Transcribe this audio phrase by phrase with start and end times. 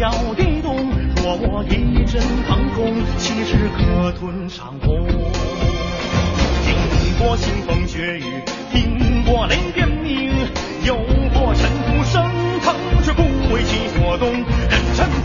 [0.00, 0.74] 摇地动，
[1.16, 5.06] 若我一震当空，气势可吞长空。
[6.64, 6.72] 经
[7.18, 8.24] 过腥风血雨，
[8.72, 10.32] 听过雷电鸣，
[10.86, 12.24] 有过沉浮升
[12.62, 14.32] 腾，却不为情所动。
[14.32, 15.19] 人沉。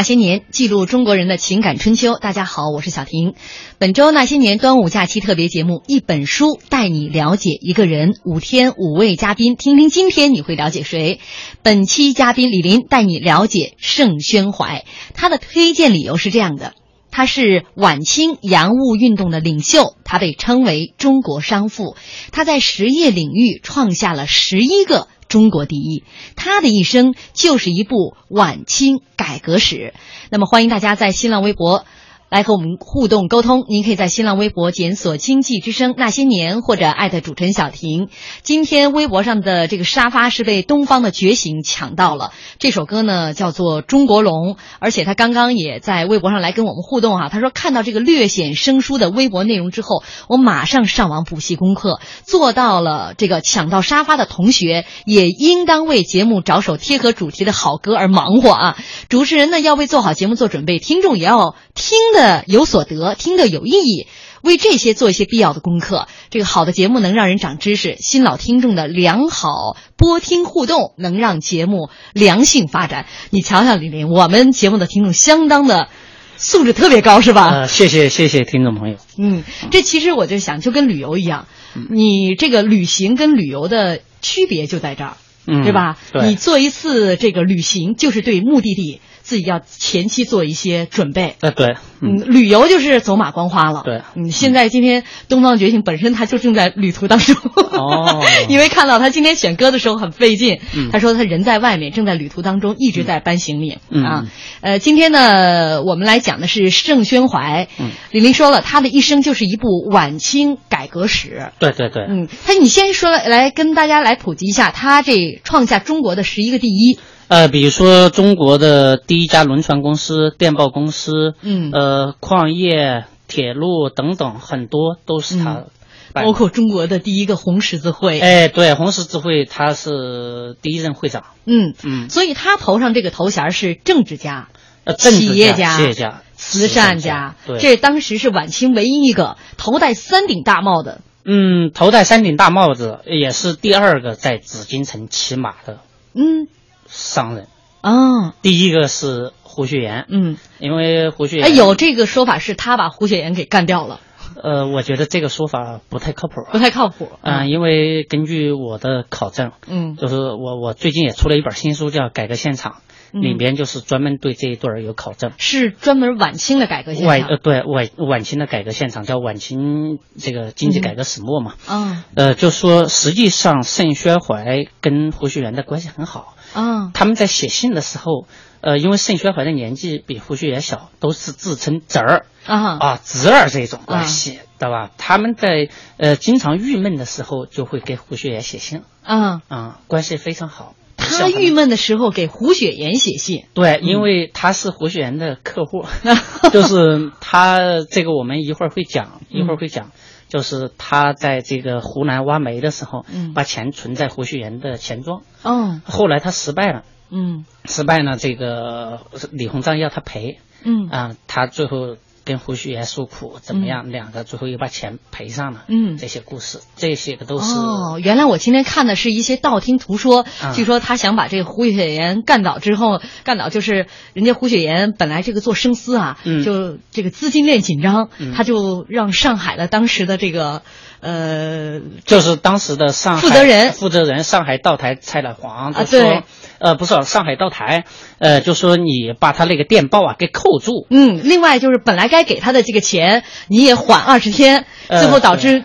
[0.00, 2.16] 那些年，记录中国人的情感春秋。
[2.18, 3.34] 大家好，我是小婷。
[3.76, 8.14] 本周那些年端午假期特别节目，一本书带你了解一个人。
[8.24, 11.20] 五天五位嘉宾，听听今天你会了解谁？
[11.62, 14.86] 本期嘉宾李林带你了解盛宣怀。
[15.12, 16.72] 他的推荐理由是这样的：
[17.10, 21.94] 他是晚清洋务运动的领袖，他被称为中国商父。
[22.32, 25.08] 他在实业领域创下了十一个。
[25.30, 26.02] 中国第一，
[26.34, 29.94] 他的一生就是一部晚清改革史。
[30.28, 31.86] 那么，欢迎大家在新浪微博。
[32.30, 38.08] 来和我们互动沟通，您可以在新浪微博检索“经济之声那些年”或者艾特主持人小婷。
[38.44, 42.30] 今天微博上的这个沙发是被东方的觉醒抢到了。
[42.60, 47.28] 这首歌呢叫做《中国龙》，而且他刚刚也在微博上来跟我们互动哈。
[47.28, 58.76] 他说看到这个略显生疏的微博内容之后，我马上上网补习功课，做到了这个抢到沙发的同学也应当为节目找首贴合主题的好歌而忙活啊。
[59.08, 62.19] 主持人呢要为做好节目做准备，听众也要听的。
[62.46, 64.06] 有所得，听得有意义，
[64.42, 66.08] 为这些做一些必要的功课。
[66.30, 73.06] 这个好的节目能让人长知识，新老听众的良好播听互动能让节目良性发展。
[73.30, 75.88] 你瞧瞧，李林，我们节目的听众相当的
[76.36, 77.48] 素质特别高，是吧？
[77.50, 78.96] 呃，谢谢谢谢听众朋友。
[79.18, 81.46] 嗯，这其实我就想，就跟旅游一样，
[81.90, 85.16] 你这个旅行跟旅游的区别就在这儿，
[85.46, 85.98] 对吧？
[86.24, 89.00] 你做一次这个旅行，就是对目的地。
[89.22, 91.36] 自己要前期做一些准备。
[91.40, 93.82] 呃，对，嗯，旅游就是走马观花了。
[93.84, 97.36] 对，嗯，现在今天东方觉醒本身他就正在旅途当中。
[97.54, 98.24] 哦。
[98.48, 100.60] 因为看到他今天选歌的时候很费劲，
[100.92, 103.78] 他说他人在外面，正在旅途当中，一直在搬行李。
[103.90, 104.26] 嗯啊，
[104.60, 107.68] 呃，今天呢，我们来讲的是盛宣怀。
[107.78, 107.90] 嗯。
[108.10, 111.52] 李林说了，他的一生就是一部晚清改革史。
[111.58, 112.04] 对对对。
[112.08, 116.98] 嗯，他你先说来来跟大家来普及一下，他这创下中国的十一个第一。
[117.30, 125.64] 呃，比如说中国的第一家轮船公司、电报公司，嗯，呃，矿业、铁路等等，很多都是他。
[126.12, 128.18] 办包括中国的第一个红十字会。
[128.18, 131.22] 哎，对，红十字会他是第一任会长。
[131.44, 134.48] 嗯嗯，所以他头上这个头衔是政治家、
[134.82, 137.36] 呃，政治企业家、企业家、慈善家。
[137.46, 141.00] 对，这当时是晚清唯一一个头戴三顶大帽的。
[141.24, 145.78] 嗯，头戴三顶大帽子，也是第二个在紫禁城骑马的
[146.12, 146.48] 嗯
[146.90, 147.46] 商人。
[147.82, 154.00] 哦，第一个是胡雪岩，嗯，因为胡雪岩哎，有这个说法是他把胡雪岩给干掉了，
[154.42, 156.34] 呃，我觉得这个说法不太靠谱。
[156.52, 157.08] 不太靠谱。
[157.22, 162.72] 嗯、因为根据我的考证，嗯就是我我最近也出了一本新书，叫《改革现场》，
[163.14, 165.32] 嗯里边就是专门对这一段儿有考证。
[165.38, 167.08] 是专门晚清的改革现场。
[167.08, 178.26] 晚呃对晚晚清的改革现场叫晚清这个经济改革始末嘛，嗯呃，就说实际上盛宣怀跟胡雪岩的关系很好，嗯他们在写信的时候，
[178.60, 184.90] 呃，因为盛宣怀的年纪比胡雪岩小，都是自称侄儿啊啊侄儿这种关系，对吧？
[184.98, 190.74] 他们在呃经常郁闷的时候，就会给胡雪岩写信嗯，啊、关系非常好。
[190.96, 193.46] 他像郁闷的时候给胡雪岩写信。
[193.54, 195.86] 对，因为他是胡雪岩的客户，
[196.52, 197.58] 就是他
[197.90, 199.92] 这个我们一会儿会讲，一会儿会讲，
[200.30, 203.34] 就是他在这个湖南挖煤的时候，嗯。
[203.34, 207.44] 把钱存在胡雪岩的钱庄，哦，后来他失败了，嗯。
[207.66, 209.00] 失败了，这个
[209.32, 210.38] 李鸿章要他赔。
[210.64, 210.88] 嗯。
[210.88, 211.96] 啊、他最后
[212.30, 213.90] 跟胡雪岩诉苦，怎么样？
[213.90, 215.96] 两个最后又把钱赔上了，嗯。
[215.96, 226.44] 这些故事，这些个都是哦，原来我今天看的是一些道听途说，啊据说他想把这个胡雪岩干倒之后，干倒就是人家胡雪岩本来这个做生丝啊，嗯。
[226.44, 228.32] 就这个资金链紧张，嗯。
[228.32, 230.62] 他就让上海的当时的这个
[231.00, 233.72] 呃就是当时的上海负责人。
[233.72, 236.22] 负责人上海道台蔡乃煌啊就说，对。
[236.58, 237.86] 呃，不是上海道台，
[238.18, 245.64] 呃，就说你把他那个电报啊给扣住，嗯，另外就是本来该给他的这个钱，你也缓二十天，呃最后导致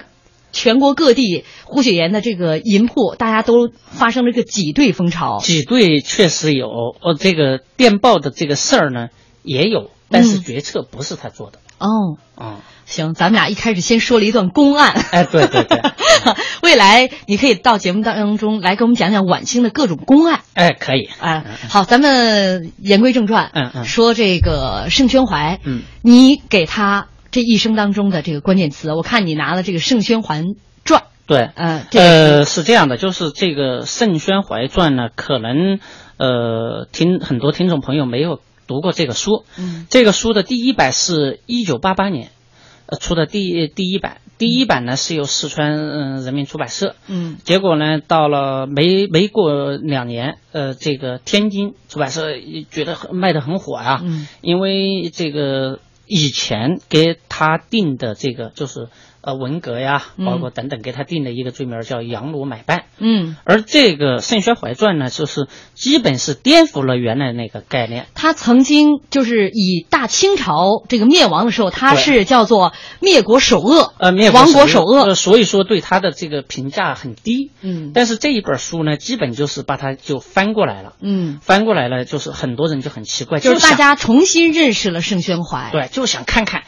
[0.53, 5.39] 全国各地胡雪岩的这个银铺，大家都发生了一个挤兑风潮。
[5.39, 6.69] 挤兑确实有，
[7.01, 9.09] 呃，这个电报的这个事儿呢
[9.43, 10.43] 也有，但是嗯。
[10.43, 14.93] 决策不是他做的，哦，啊、行，咱们俩一开始先说了一段公案。
[15.11, 15.81] 哎，对对对，
[16.61, 20.41] 未来你可以到节目当中来给我们讲讲晚清的各种公案。
[20.53, 30.43] 哎，可以，哎，好，咱们言归正传，嗯嗯说这个盛宣怀，嗯，你给他这一生当中的这个关键词，我看你拿了这个《盛宣怀
[30.83, 35.79] 传》，对，呃，这个呃，是这样的，就是这个《盛宣怀传》呢，可能
[36.17, 39.43] 呃，听很多听众朋友没有读过这个书。
[39.57, 42.29] 嗯这个书的第一版是一九八八年，
[42.87, 44.17] 呃出的第第一版。
[44.37, 58.89] 第一版呢是由四川嗯、人民出版社，嗯结果呢到了没没过两年，呃，这个天津出版社也觉得很卖的很火啊，嗯因为这个以前给他定的这个就是
[59.25, 60.25] 呃文革呀，嗯。
[60.25, 68.07] 包括等等给他定了一个罪名叫洋奴买办，嗯，而这个《盛宣怀传》呢，就是基本是颠覆了原来那个概念。
[68.15, 77.51] 他曾经就是以大清朝这个灭亡的时候，他是叫做灭国首恶，呃，灭亡国首首恶，呃所以说对他的这个评价很低。
[77.61, 77.91] 嗯。
[77.93, 86.63] 但是这一本书呢，基本就是把它就翻过来了，嗯，翻过来了，就是很多人就很奇怪，就是大家重新认识了盛宣怀，对，就想看看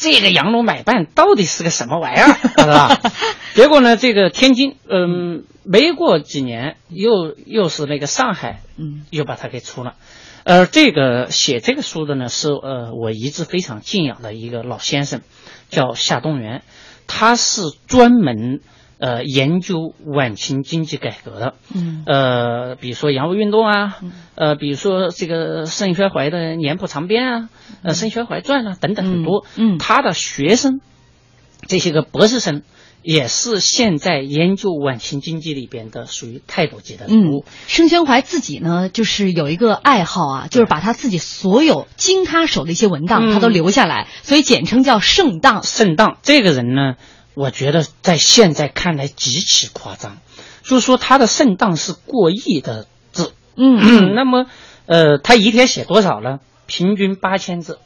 [0.00, 2.98] 这个洋楼买办到底是个什么玩意儿， 是吧？
[3.54, 9.94] 结果呢，这个天津，嗯，没过几年，又又是那个上海，嗯又把它给出了。
[10.44, 15.20] 呃，这个写这个书的呢，是呃我一直非常敬仰的一个老先生，
[15.68, 16.62] 叫夏东元，
[17.06, 18.60] 他是专门
[19.00, 21.54] 呃研究晚清经济改革的。
[21.74, 23.98] 嗯呃，比如说洋务运动啊，
[24.34, 27.48] 呃，比如说这个盛宣怀的《年谱长编》啊，
[27.82, 29.46] 呃，《盛宣怀传》啊，等等很多。
[29.56, 30.80] 嗯嗯他的学生，
[31.66, 32.62] 这些个博士生，
[33.02, 45.62] 也是现在研究晚清经济里边的属于太多级的人嗯物。，盛宣怀自己呢，就是有一个爱好啊，就是把他自己所有经他手的一些文档，嗯他都留下来，所以简称叫盛档。
[45.62, 46.96] 盛当这个人呢，
[47.40, 50.18] 我觉得在现在看来极其夸张，
[50.62, 53.32] 就是说他的盛当是过亿的字。
[53.56, 54.44] 嗯，那么，
[54.84, 56.40] 呃，他一天写多少呢？
[56.66, 57.78] 平均八千字。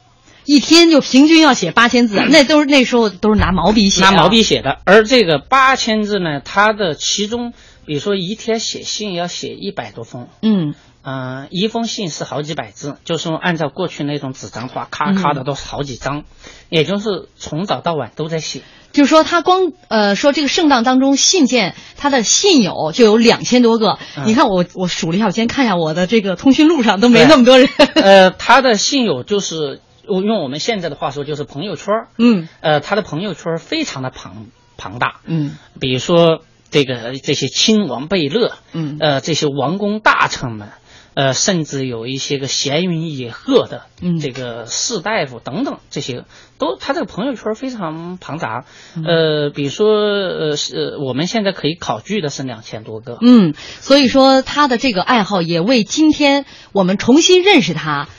[0.43, 4.79] 一天就平均要写八千字， 那都是那时候都是拿毛笔写、啊，拿毛笔写的。
[4.83, 7.53] 而这个八千字呢，它的其中，
[7.85, 16.23] 比如说一天写信要写一百多封，嗯嗯、一封信是好几百字，就是说按照过去那种纸张画，咔咔的都是好几张，
[16.69, 18.61] 也就是从早到晚都在写。
[18.91, 23.99] 就是说他光呃说这个圣诞当中信件，他的信友就有两千多个。
[24.15, 27.67] 嗯你看我我数了一下，我今天看一下我的这个通讯录上都没那么多人。
[27.95, 34.45] 呃，他的信友就是用我们现在的话说就是朋友圈儿嗯呃，他的朋友圈非常的庞
[34.77, 35.19] 庞大。
[35.25, 40.69] 嗯比如说这个这些亲王贝勒，嗯呃，这些王公大臣们，
[41.15, 46.25] 呃，甚至有一些个闲云野鹤的，嗯这个士大夫等等，这些
[46.57, 48.65] 都他这个朋友圈非常庞杂。
[48.97, 53.17] 嗯呃，比如说呃是我们现在可以考据的是两千多个。
[53.21, 58.09] 嗯，所以说他的这个爱好也为今天我们重新认识他，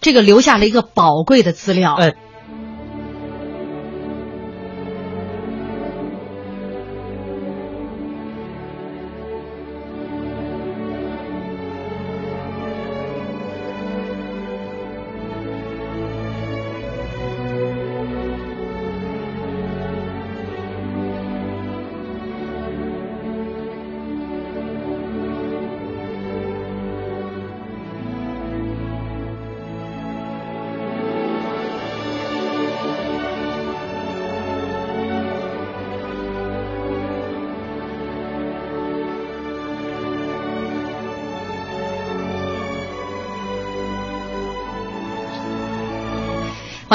[0.00, 1.94] 这个留下了一个宝贵的资料。
[1.94, 2.14] 呃，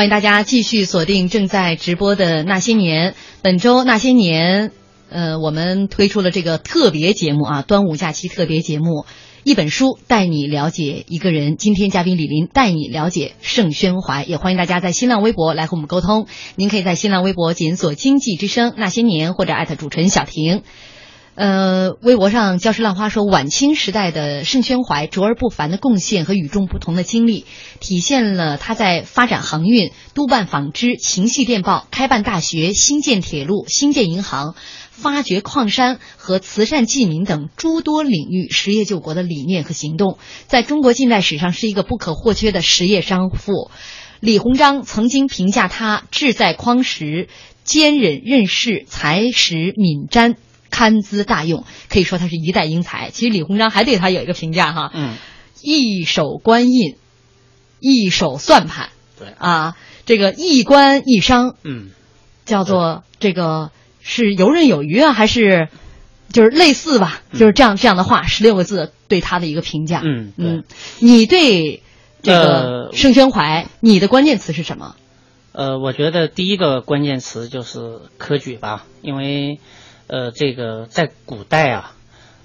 [0.02, 3.12] 欢迎大家继续锁定正在直播的《那些年》，
[3.44, 4.70] 本周《那些年》，
[5.12, 9.06] 呃，我们推出了这个特别节目啊，端午假期特别节目，
[9.44, 11.56] 一本书带你了解一个人。
[11.56, 16.26] 今天嘉宾李林带你了解盛宣怀，也欢迎大家在新浪微博来和我们沟通。
[16.56, 20.64] 您可以在新浪微博检索“经济之声那些年”或者艾特主持人小婷。
[21.34, 27.46] 呃，微博上礁石浪花说，晚清时代的盛宣怀卓而不凡的贡献和与众不同的经历，
[27.80, 34.56] 体现了他在发展航运、督办纺织、情系电报、开办大学、新建铁路、新建银行、
[34.92, 43.72] 发掘矿山和慈善济民等诸多领域实业救国的理念和行动，在中国近代史上是一个不可或缺的实业商妇。
[44.20, 47.30] 李鸿章曾经评价他志在匡时，
[47.64, 50.36] 坚忍任事，才识敏瞻。
[50.72, 53.12] 堪资大用，可以说他是一代英才。
[53.12, 55.16] 其实李鸿章还对他有一个评价哈，嗯，
[55.62, 56.96] 一手官印，
[57.80, 59.76] 一手算盘，对啊，
[60.06, 61.92] 这个一官一商，嗯，
[62.46, 65.68] 叫做这个是游刃有余啊，还是
[66.32, 70.02] 就是类似吧，嗯就是这样这样的话，十六个字对他的一个评价。
[70.04, 70.64] 嗯嗯，
[71.00, 71.84] 你对
[72.24, 74.96] 这个呃盛宣怀，你的关键词是什么？
[75.54, 79.60] 呃，我觉得第一个关键词就是科举吧，因为
[80.12, 81.96] 呃，这个在古代啊，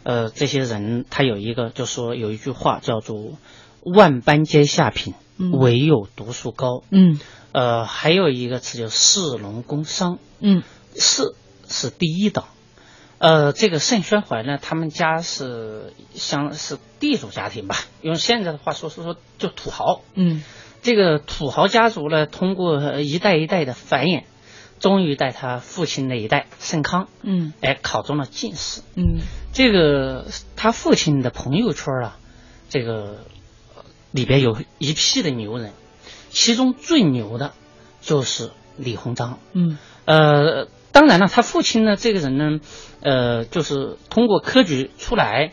[0.04, 3.38] 呃，这些人他有一个就说有一句话叫做
[3.82, 6.84] “万般皆下品，嗯唯有读书高”。
[6.94, 7.18] 嗯
[7.50, 10.62] 呃，还有一个词叫“士农工商嗯”，
[10.94, 11.34] 士
[11.66, 12.44] 是第一等。
[13.18, 20.02] 呃，这个盛宣怀呢，他们家是像是地主家庭吧，用现在的话说说说就土豪。
[20.14, 20.44] 嗯
[20.82, 24.22] 这个土豪家族呢，通过呃一代一代的繁衍，
[24.78, 28.82] 终于在他父亲那一代盛康，嗯哎，考中了进士。
[28.94, 29.20] 嗯
[29.52, 32.18] 这个他父亲的朋友圈啊，
[32.68, 33.24] 这个
[33.74, 35.72] 呃里边有一批的牛人，
[36.30, 37.52] 其中最牛的
[38.00, 39.38] 就是李鸿章。
[39.52, 42.60] 嗯呃，当然了，他父亲呢，这个人呢，
[43.00, 45.52] 呃，就是通过科举出来，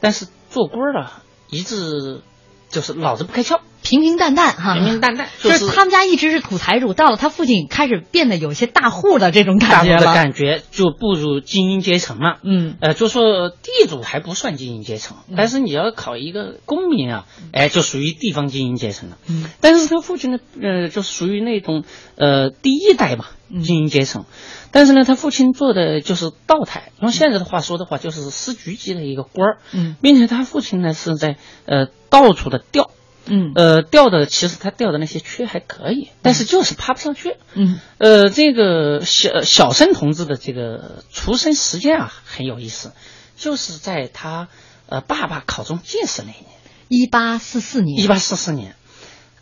[0.00, 2.22] 但是做官了，一直
[2.70, 10.14] 就是老子不开窍，平平淡淡哈，平平淡淡， 就是是他们家一直是土财主，到了他父亲开始变得有些大户的这种大陆的感觉了。
[10.14, 12.38] 感觉就步入精英阶层了。
[12.42, 19.18] 嗯呃，就说地主还不算精英阶层，但是你要考一个公民啊，哎，就属于地方精英阶层了。
[19.28, 21.84] 嗯但是他父亲呢，呃，就属于那种
[22.16, 24.24] 呃第一代嘛，嗯精英阶层。
[24.72, 29.96] 但是呢，他父亲做的就是道台，用现在的话说的话，就是司局级的一个官儿，嗯。
[30.00, 31.36] 并且他父亲呢是在
[31.66, 32.90] 呃到处的调，
[33.26, 33.52] 嗯。
[33.54, 37.36] 呃调的其实他调的那些缺还可以，但是就是爬不上去。
[37.54, 37.80] 嗯。
[37.98, 42.92] 呃，这个小小生同志的这个出生时间啊很有意思，
[43.36, 44.48] 就是在他
[44.88, 46.46] 呃爸爸考中进士那一年，
[46.88, 48.76] 一八四四年，一八四四年，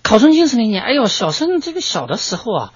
[0.03, 2.73] 考中进士那一年，哎呦，小生这个小的时候啊，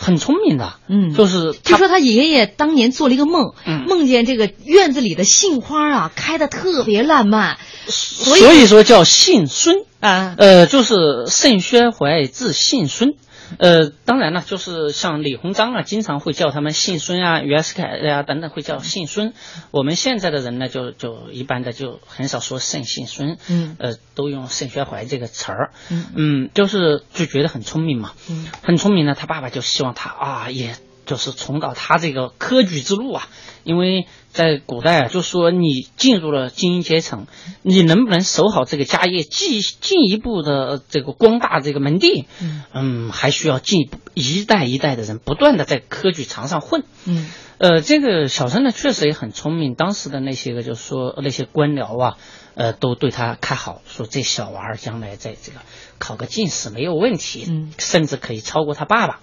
[0.00, 1.12] 很聪明的，嗯。
[1.12, 3.84] 就是他据说他爷爷当年做了一个梦，嗯。
[3.86, 10.94] 梦见这个院子里的杏花啊开的特别烂漫，所以以说叫杏孙，啊，呃，就是
[11.26, 13.14] 盛宣怀字杏孙。
[13.58, 19.32] 呃，当然了，就是像李鸿章啊，经常会叫他们姓孙啊、袁世凯呀、等等，会叫姓孙。
[19.70, 25.70] 我们现在的人呢，就就一般的就很少说圣姓孙，嗯呃，都用盛宣怀这个词儿。
[25.90, 29.14] 嗯嗯，就是就觉得很聪明嘛，嗯很聪明呢。
[29.14, 30.76] 他爸爸就希望他啊，也
[31.06, 33.28] 就是重蹈他这个科举之路啊。
[33.68, 37.26] 因为在古代啊，就说你进入了精英阶层，
[37.60, 42.26] 你能不能守好这个家业，进进一步的这个光大这个门第，
[42.72, 47.28] 嗯，还需要进一步一代一代的人不断的在科举场上混，嗯。
[47.58, 49.74] 呃，这个小生呢，确实也很聪明。
[49.74, 52.16] 当时的那些个，就是说那些官僚啊，
[52.54, 55.58] 呃，都对他看好，说这小娃儿将来在这个
[55.98, 59.18] 考个进士没有问题，嗯，甚至可以超过他爸爸。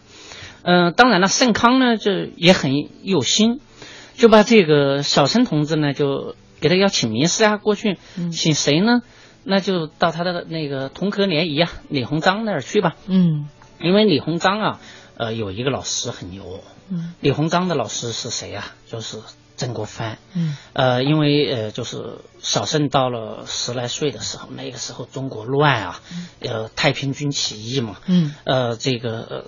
[0.64, 2.74] 嗯，当然了，盛康呢就也很
[3.04, 3.62] 有心，
[4.18, 7.98] 就把这个小生同志呢就给他要请名师啊，过去，
[8.32, 9.02] 请谁呢？
[9.44, 12.96] 那就到他的那个同科联谊啊，李鸿章那儿去吧。
[13.06, 13.48] 嗯，
[13.80, 14.80] 因为李鸿章啊，
[15.18, 16.62] 呃，有一个老师很牛。
[16.90, 18.74] 嗯，李鸿章的老师是谁啊？
[18.88, 19.20] 就是
[19.56, 20.18] 曾国藩。
[20.34, 26.02] 嗯，呃，因为呃，就是小盛到了十来岁的时候，那个时候中国乱啊，
[26.40, 27.98] 呃，太平军起义嘛。
[28.08, 29.46] 嗯，呃，这个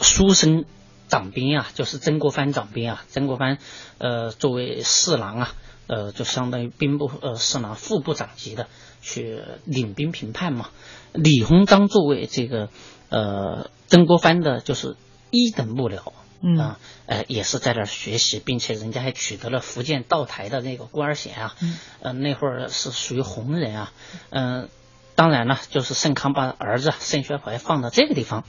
[0.00, 0.66] 书生
[1.12, 3.04] 掌兵啊，就是曾国藩长兵啊。
[3.08, 3.58] 曾国藩
[3.98, 5.54] 呃，作为侍郎啊，
[5.88, 8.66] 呃，就相当于兵部呃侍郎副部长级的，
[9.02, 10.70] 去领兵平叛嘛。
[11.12, 12.70] 李鸿章作为这个
[13.10, 14.96] 呃曾国藩的，就是
[15.30, 16.14] 一等幕僚。
[16.44, 23.92] 嗯啊，呃，也是在那儿学习，并且人家还取得了福建道台的那个官衔啊，嗯，呃，那会儿是属于红人啊，
[24.30, 24.70] 嗯，
[25.14, 28.44] 当然了，就是盛康把儿子盛宣怀放到这个地方，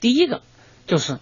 [0.00, 0.42] 第一个
[0.86, 1.18] 就是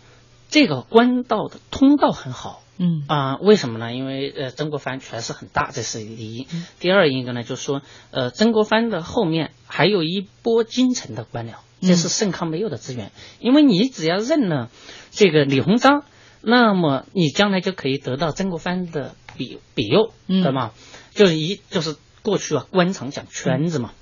[0.48, 3.04] 这个官道的通道很好，嗯。
[3.08, 3.92] 啊，为什么呢？
[3.92, 6.46] 因为呃，曾国藩权势很大，这是第一，
[6.80, 11.54] 第二一个呢，就是说呃，曾国藩的后面还有一波京城的官僚。
[11.78, 14.70] 这是盛康没有的资源，因为你只要认了
[15.10, 16.04] 这个李鸿章，
[16.40, 20.72] 那么你将来就可以得到曾国藩的庇庇佑，对吗？
[21.14, 23.92] 就是一就是过去啊，官场讲圈子嘛，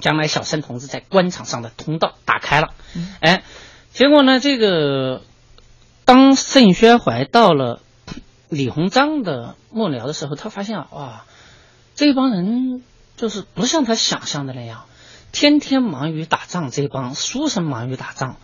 [0.00, 2.74] 将来小盛同志在官场上的通道打开了，
[3.20, 3.44] 哎，
[3.92, 5.22] 结果呢，这个
[6.08, 7.82] 当盛宣怀到了
[8.48, 11.26] 李鸿章的幕僚的时候，他发现哇，
[11.94, 12.82] 这帮人
[13.18, 14.86] 就是不像他想象的那样。
[15.32, 18.36] 天天忙于打仗，这帮书生忙于打仗，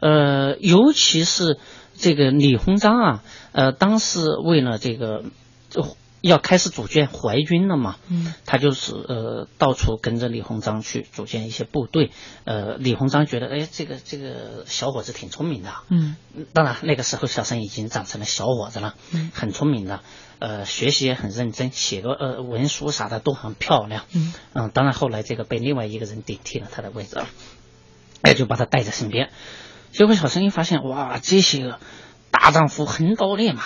[0.00, 1.58] 呃，尤其是
[1.94, 5.24] 这个李鸿章啊，呃，当时为了这个
[5.70, 12.10] 就要开始组建淮军了嘛，嗯，他就是呃到处跟着李鸿章去组建一些部队，
[12.44, 16.16] 呃，李鸿章觉得哎，这个这个小伙子挺聪明的，嗯，
[16.52, 20.00] 当然那个时候小生已经长成了小伙子了，嗯，很聪明的。
[20.38, 24.04] 呃，学习也很认真，写个呃文书啥的都很漂亮。
[24.12, 24.34] 嗯。
[24.52, 27.26] 嗯，当然后来这个被另外一个人顶替了他的位置了，
[28.20, 29.30] 哎，就把他带在身边。
[29.92, 31.78] 结果小生一发现，哇，这些个
[32.30, 33.62] 大丈夫横刀烈马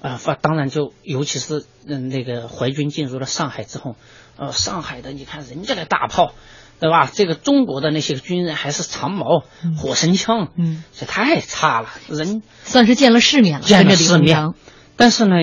[0.00, 0.16] 啊！
[0.16, 3.96] 发当然就尤其是嗯那个淮军进入了上海之后，
[4.36, 6.34] 呃，上海的你看人家的大炮，
[6.80, 7.10] 对吧？
[7.12, 9.44] 这个中国的那些军人还是长矛、
[9.76, 11.88] 火神枪，嗯，这太差了。
[12.08, 14.54] 人算是见了世面了，见了世面。
[14.96, 15.36] 但是呢。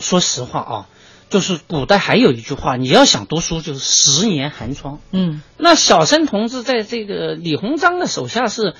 [0.00, 0.88] 说实话啊，
[1.28, 4.98] 就是古代还有一句话，你要想读书，就是十年寒窗。
[5.12, 8.74] 嗯，那小生同志在这个李鸿章的手下是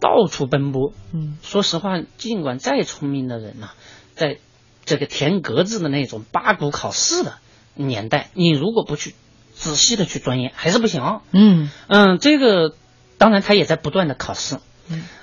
[0.00, 0.94] 到处奔波。
[1.12, 3.72] 嗯，说实话，尽管再聪明的人呐，
[4.14, 4.38] 在
[4.84, 7.34] 这个填格子的那种八股考试的
[7.74, 9.14] 年代，你如果不去
[9.52, 11.20] 仔细的去钻研，还是不行。
[11.32, 12.74] 嗯嗯，这个
[13.18, 14.58] 当然他也在不断的考试。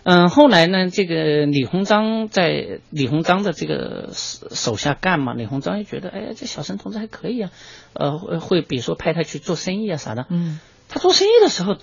[0.03, 5.33] 嗯，后来呢，这个李鸿章在李鸿章的这个手手下干嘛？
[5.33, 7.51] 李鸿章也觉得，哎，这小陈同志还可以啊，
[7.93, 10.25] 呃，会比如说派他去做生意啊啥的。
[10.29, 11.77] 嗯，他做生意的时候，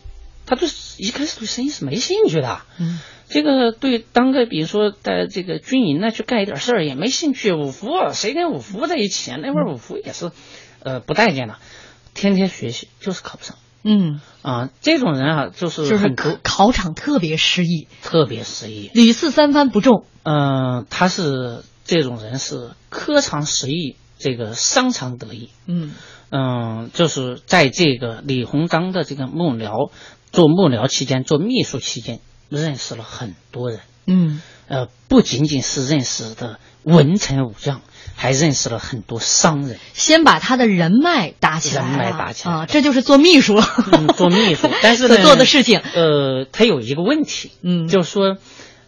[0.49, 2.63] 他对一开始对生意是没兴趣的。
[2.81, 7.53] 嗯，这个对当个比如说在这个军营呢去干一点事儿也没兴趣。
[7.53, 9.37] 五福谁跟五福在一起啊？
[9.43, 10.33] 那会儿五福也是，
[10.83, 11.57] 呃，不待见的，
[12.15, 13.57] 天天学习就是考不上。
[13.85, 20.07] 嗯啊，这种人啊，就是就是考考场特别失意，特别失意，屡次三番不中。
[20.23, 25.51] 嗯，他是这种人是科场失意，这个商场得意。
[25.67, 25.95] 嗯
[26.31, 29.91] 嗯，就是在这个李鸿章的这个幕僚
[30.33, 33.81] 做幕僚期间，做秘书期间，认识了很多人。
[34.07, 37.81] 嗯，呃，不仅仅是认识的文臣武将。
[38.21, 43.55] 还认识了很多商人，先把他的人脉搭起来，人脉搭起来啊，这就是做秘书，
[43.93, 44.69] 嗯、做秘书。
[44.83, 48.37] 但是做的事情，呃，他有一个问题，嗯，就是说，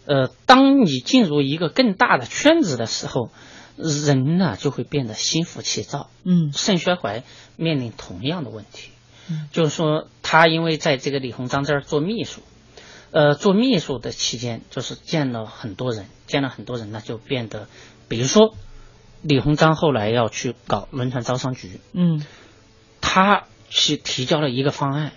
[0.04, 3.30] 呃，当你进入一个更大的圈子的时候，
[3.76, 6.10] 人呢就会变得心浮气躁。
[6.24, 7.22] 嗯，盛宣怀
[7.54, 8.99] 面临同样的问题，嗯，
[9.52, 12.42] 就是说他因为在这个李鸿章这儿做秘书，
[13.10, 17.66] 呃，做秘书的期间，就是见了很多人，见了很多人呢，就变得，
[18.08, 18.54] 比如说。
[19.22, 22.24] 李鸿章后来要去搞轮船招商局，嗯，
[23.02, 25.12] 他去提交了一个方案，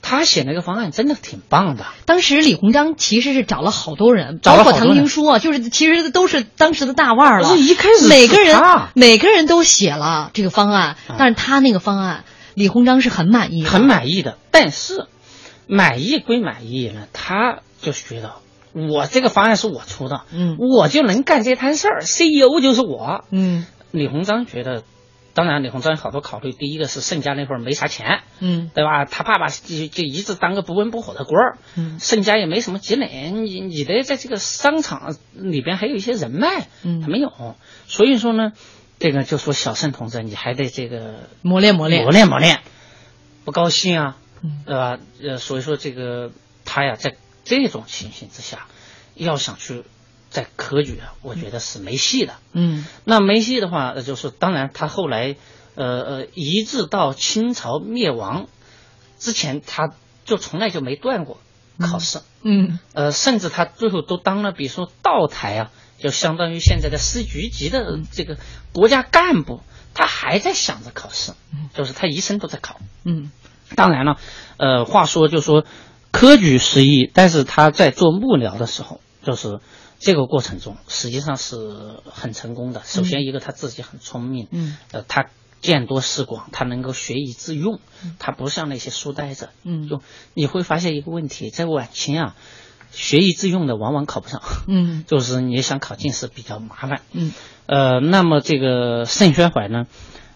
[0.00, 1.84] 他写那个方案真的挺棒的。
[2.04, 7.56] 当时李鸿章其实是找了好多人，包括唐廷枢啊，就是其实都是当时的大腕儿了。
[7.56, 8.56] 一开始每个人
[8.94, 12.22] 每个人都写了这个方案，啊但是他那个方案，
[12.58, 14.36] 李鸿章是很满意的，很满意的。
[14.50, 15.06] 但是
[15.68, 18.32] 满意归满意呢，他就觉得
[18.72, 20.56] 我这个方案是我出的，嗯。
[20.58, 23.24] 我就能干这摊事儿，CEO 就是我。
[23.30, 23.64] 嗯。
[23.92, 24.82] 李鸿章觉得，
[25.34, 28.72] 当然李鸿章有好多考虑，第一个是盛家那会儿没啥钱，嗯。
[28.74, 29.04] 对吧？
[29.04, 32.00] 他爸爸就就一直当个不温不火的官儿，嗯。
[32.00, 37.00] 盛家也没什么积累，你你得在这个商场里边还有一些人脉，嗯。
[37.00, 37.30] 他没有，
[37.86, 38.52] 所以说呢，
[38.98, 42.02] 这个就说小盛同志，你还得这个磨练磨练。
[42.02, 42.60] 磨练磨练，
[43.44, 44.62] 不高兴啊，嗯。
[44.66, 44.98] 对吧？
[45.22, 46.32] 呃，所以说这个
[46.64, 48.66] 他呀，在这种情形之下，
[49.14, 49.84] 要想去
[50.30, 52.34] 再科举啊，我觉得是没戏的。
[52.52, 52.84] 嗯。
[53.04, 55.36] 那没戏的话，呃就是当然他后来，
[55.76, 58.48] 呃呃，一直到清朝灭亡
[59.18, 61.38] 之前，他就从来就没断过
[61.78, 62.80] 考试，嗯。
[62.94, 68.38] 呃，甚至他最后都当了，比如说道台啊，就相当于现在的司局级的这个
[68.72, 69.60] 国家干部，
[69.94, 71.32] 他还在想着考试，
[71.74, 72.80] 就是他一生都在考。
[73.04, 73.30] 嗯。
[73.76, 74.16] 当然了，
[74.56, 75.66] 呃，话说就说
[76.10, 79.60] 科举失意，但是他在做幕僚的时候，就是
[79.98, 82.80] 这个过程中实际上是很成功的。
[82.86, 85.26] 首先一个他自己很聪明，嗯呃，他
[85.60, 87.78] 见多识广，他能够学以致用，
[88.18, 89.86] 他不像那些书呆子，嗯。
[89.86, 90.00] 就
[90.32, 92.36] 你会发现一个问题，在晚清啊，
[92.90, 97.02] 学以致用的往往考不上，嗯 就是你想考进士比较麻烦。
[97.12, 97.32] 嗯
[97.66, 99.86] 呃，那么这个盛宣怀呢，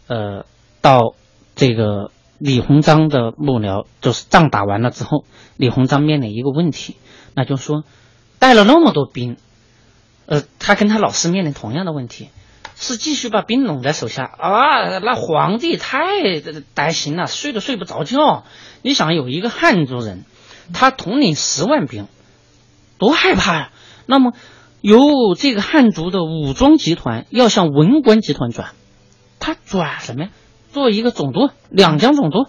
[0.07, 0.45] 呃，
[0.83, 1.15] 到
[1.57, 5.25] 这个李鸿章的幕僚，就是仗打完了之后，
[5.57, 6.97] 李鸿章面临一个问题，
[7.35, 7.85] 那就是说，
[8.39, 9.39] 带了那么多兵，
[10.27, 12.29] 呃，他跟他老师面临同样的问题，
[12.77, 14.99] 是继续把兵拢在手下啊？
[14.99, 16.03] 那皇帝太
[16.75, 18.45] 担心了，睡都睡不着觉。
[18.83, 20.25] 你想有一个汉族人，
[20.75, 22.09] 他统领十万兵，
[23.03, 23.73] 多害怕呀、
[24.07, 24.33] 那么
[24.81, 28.71] 由这个汉族的武装集团要向文官集团转，
[29.41, 30.31] 他转什么呀？
[30.73, 32.47] 做一个总督，两江总督。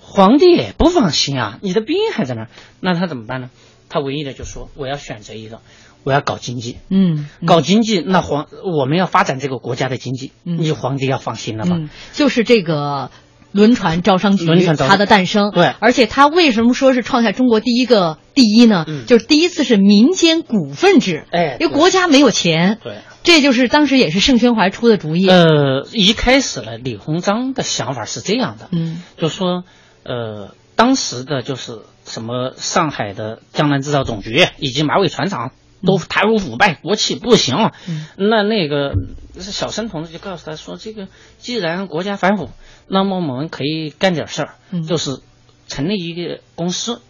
[0.00, 3.50] 皇帝也不放心啊，你的兵还在那儿，那他怎么办呢？
[3.88, 5.60] 他唯一的就说我要选择一个，
[6.04, 11.76] 我要搞经济，嗯搞经济，那皇我们要发展这个国家的经济，嗯你皇帝要放心了吧？
[11.80, 13.10] 嗯，就是这个
[13.52, 15.50] 轮船招商局它的诞生。
[15.52, 18.84] 对而且它为什么说是创下中国第一个第一呢？
[18.88, 22.96] 嗯就是第一次是民间股份制，哎因为国家没有钱，对。
[23.24, 25.28] 这就是当时也是盛宣怀出的主意。
[25.28, 29.62] 呃，一开始呢，李鸿章的想法是这样的，嗯就说，
[30.02, 35.52] 呃，当时的就是什么上海的江南制造总局以及马尾船厂
[35.84, 37.56] 都贪污腐败，国企不行。
[37.88, 38.94] 嗯那那个
[39.38, 42.50] 小申同志就告诉他说，这个既然国家反腐，
[42.86, 45.20] 那么我们可以干点事儿，嗯就是
[45.68, 47.00] 成立一个公司，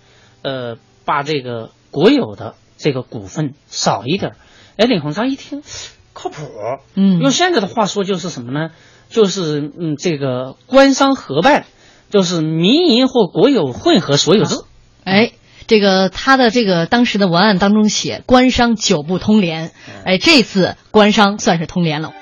[0.42, 4.36] 呃，把这个国有的这个股份少一点儿。
[4.76, 5.62] 哎，李鸿章一听，
[6.12, 6.44] 靠谱。
[6.94, 8.70] 嗯用现在的话说就是什么呢？
[9.10, 11.66] 就是嗯，这个官商合办，
[12.08, 14.56] 就是民营或国有混合所有制。
[15.04, 15.32] 哎，
[15.66, 19.72] 这个他的这个当时的文案当中写官商九不通联，
[20.04, 22.12] 哎，这次官商算是通联了。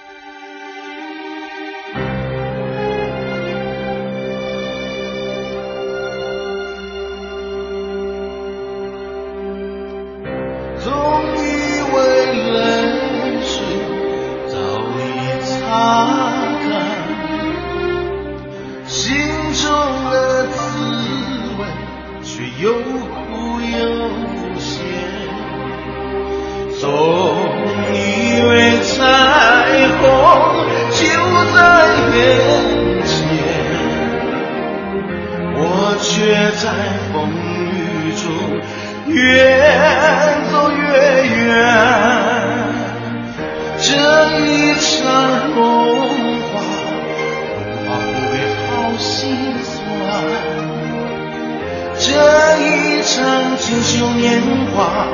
[53.20, 54.40] 一场锦绣年
[54.72, 55.06] 华，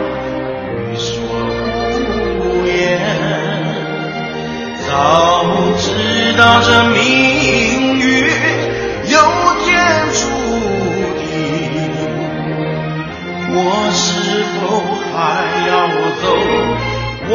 [0.78, 1.10] 欲说
[2.38, 3.00] 无言。
[4.86, 5.44] 早
[5.76, 8.06] 知道这命运
[9.08, 9.18] 有
[9.64, 9.66] 天
[10.12, 10.20] 注
[11.18, 11.26] 定，
[13.50, 13.58] 我
[13.90, 13.98] 是
[14.54, 14.62] 否
[15.10, 15.16] 还
[15.66, 15.72] 要
[16.22, 16.24] 走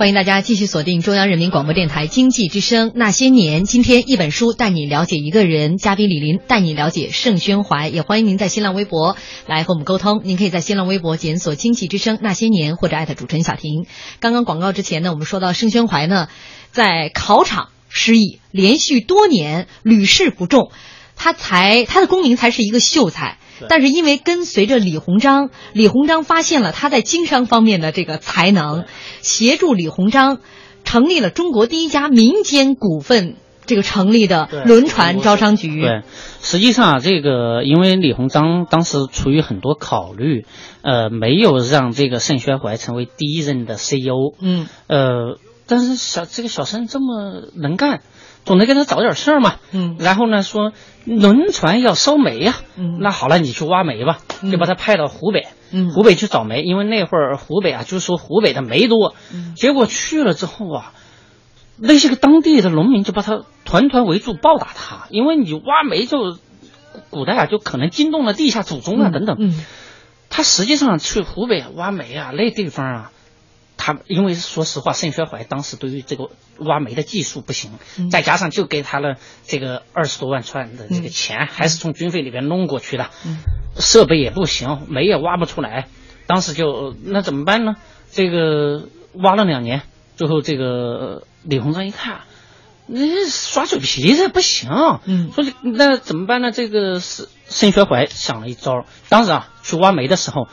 [0.00, 10.22] 欢迎大家继续锁定中央人民广播电台经济之声《那些年》，今天一本书带你了解一个人，嘉宾李林带你了解盛宣怀，也欢迎您在新浪微博来和我们沟通。
[10.24, 13.84] 您可以在新浪微博检索“经济之声那些年”或者艾特主持人小婷。
[14.20, 16.28] 刚刚广告之前呢，我们说到盛宣怀呢，
[16.70, 20.70] 在考场失意，连续多年屡试不中，
[21.22, 23.36] 他才他的功名才是一个秀才。
[23.68, 28.86] 但是因为跟随着李鸿章，李鸿章发现了他在经商方面的这个才能，
[29.20, 30.38] 协助李鸿章
[30.82, 35.82] 成立了中国第一家民间股份这个成立的轮船招商局。
[35.82, 36.00] 对，
[36.40, 40.46] 实际上啊，这个因为李鸿章当时出于很多考虑，
[40.80, 44.32] 呃，没有让这个盛宣怀成为第一任的 CEO。
[44.40, 48.00] 嗯，呃，但是小这个小盛这么能干。
[48.50, 50.72] 总得给他找点事儿嘛，嗯，然后呢说
[51.04, 54.18] 轮船要烧煤呀，嗯，那好了，你去挖煤吧，
[54.50, 60.92] 就把他派到湖北，嗯，湖北去找煤，因为那会儿湖北啊，就是说湖北的煤多，嗯，结果去了之后啊，
[61.78, 66.36] 那些个当地的农民就把他团团围住暴打他，因为你挖煤就
[67.10, 69.64] 古代啊就可能惊动了地下祖宗啊等等，嗯，
[70.28, 73.12] 他实际上去湖北挖煤啊那地方啊。
[73.80, 77.70] 他因为说实话，盛宣怀当时对于这个挖煤的技术不行，
[78.10, 79.16] 再加上就给他了
[79.46, 83.08] 这个二十多万串的这个钱，还是从军费里边弄过去的，
[83.78, 85.88] 设备也不行，煤也挖不出来。
[86.26, 87.76] 当时就那怎么办呢？
[88.12, 89.82] 这个挖了两年，
[90.16, 92.20] 最后这个李鸿章一看，
[92.86, 94.70] 那耍嘴皮子不行，
[95.06, 96.52] 嗯，说那怎么办呢？
[96.52, 100.46] 这个是盛宣怀想了一招，当时啊去挖煤的时候。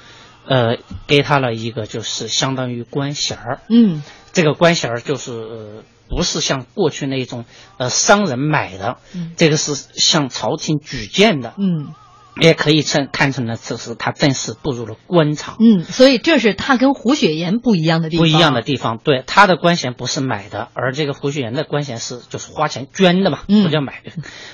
[0.48, 7.44] 呃，给他了一个就是相当于官衔儿，嗯，这个官衔儿就是呃不是像过去那种
[7.78, 11.94] 呃商人买的，嗯，这个是向朝廷举荐的，嗯，
[12.40, 24.12] 也可以称看成了这是他正式步入了官场，嗯，所以这是他跟胡雪岩不一样的地方，不一样的地方，对他的官衔不是买的，而这个胡雪岩的官衔是就是花钱捐的嘛，不叫买的，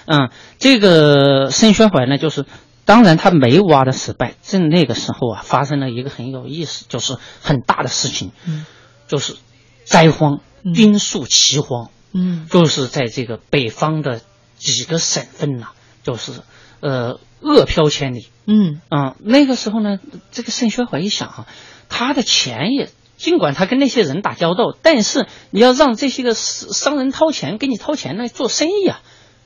[0.08, 2.46] 嗯，这个盛宣怀呢就是。
[2.86, 4.36] 当然，他没挖的失败。
[4.44, 8.66] 正那个时候啊，发生了一个很有意思，就是很大的事情，嗯，
[9.08, 9.38] 就是
[9.86, 10.42] 灾荒，
[10.76, 14.20] 兵粟齐荒，嗯，就是在这个北方的
[14.58, 15.70] 几个省份呐，
[16.04, 16.34] 就是
[16.82, 19.98] 呃饿殍千里，嗯啊，那个时候呢，
[20.32, 21.48] 这个盛宣怀一想啊，
[21.88, 29.02] 他的钱也尽管他跟那些人打交道，但是你要让这些个商人掏钱给你掏钱来做生意啊，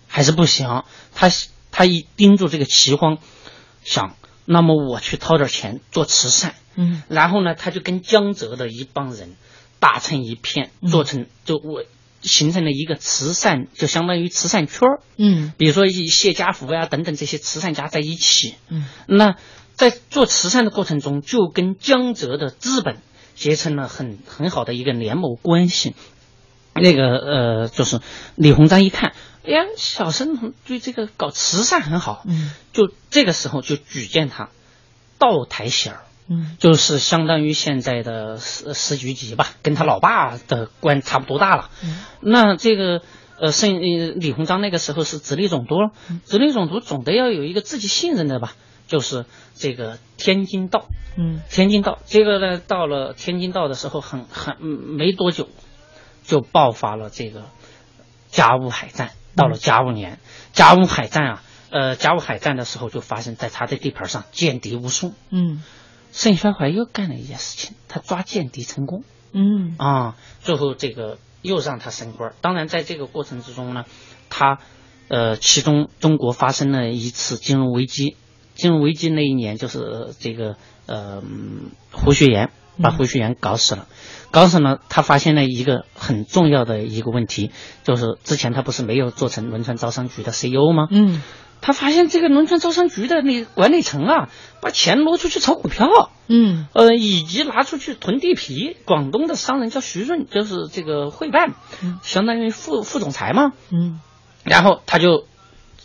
[0.07, 1.29] 还是不行，他。
[1.77, 3.19] 他一盯住这个齐荒，
[3.83, 9.35] 想，那么我去掏点钱做慈善，嗯，然后呢，他就跟江浙的一帮人
[9.79, 11.83] 打成一片，做成就我
[12.23, 19.35] 形成了一个慈善，就相当于慈善圈儿，嗯，比如说一谢家福呀等等这些慈善家在一起，嗯，那
[19.75, 22.97] 在做慈善的过程中，就跟江浙的资本
[23.35, 25.93] 结成了很很好的一个联盟关系。
[26.73, 27.99] 那个呃，就是
[28.35, 29.13] 李鸿章一看。
[29.47, 34.49] 哎呀，小生对这个搞慈善很好，嗯，就这个时候就举荐他，
[35.17, 41.69] 道台衔儿，嗯，就是相当于现在的司司局级吧，跟他老爸的官差不多大了。
[41.81, 43.01] 嗯，那这个
[43.39, 45.75] 呃，盛李鸿章那个时候是直隶总督，
[46.25, 48.53] 直隶总督总得要有一个自己信任的吧，
[48.87, 55.47] 就是这个天津道，嗯，天津道这个呢，到了天津道的时候，很很没多久，
[56.25, 57.45] 就爆发了这个
[58.27, 59.11] 甲午海战。
[59.37, 60.19] 到了甲午年，
[60.51, 65.13] 甲午海战啊，呃，甲午海战的时候就发生在他的地盘上，间谍无数。
[65.29, 65.63] 嗯，
[66.11, 69.03] 盛宣怀又干了一件事情，他抓间谍成功。
[69.31, 72.33] 嗯啊，最后这个又让他升官。
[72.41, 73.85] 当然，在这个过程之中呢，
[74.29, 74.59] 他
[75.07, 78.17] 呃，其中中国发生了一次金融危机。
[78.55, 80.55] 金融危机那一年，就是这个
[80.87, 81.21] 呃，
[81.91, 82.49] 胡雪岩
[82.81, 83.87] 把胡雪岩搞死了。
[84.29, 87.51] 搞死呢，他发现了一个很重要的一个问题，
[87.83, 90.87] 就是之前他不是没有做成轮船招商局的 CEO 吗？
[90.91, 91.21] 嗯，
[91.61, 94.29] 他发现这个轮船招商局的那管理层啊，
[94.61, 95.87] 把钱挪出去炒股票，
[96.27, 98.75] 嗯，呃，以及拿出去囤地皮。
[98.83, 101.53] 广东的商人叫徐润，就是这个会办，
[102.03, 104.01] 相当于副副总裁嘛，嗯，
[104.43, 105.25] 然后他就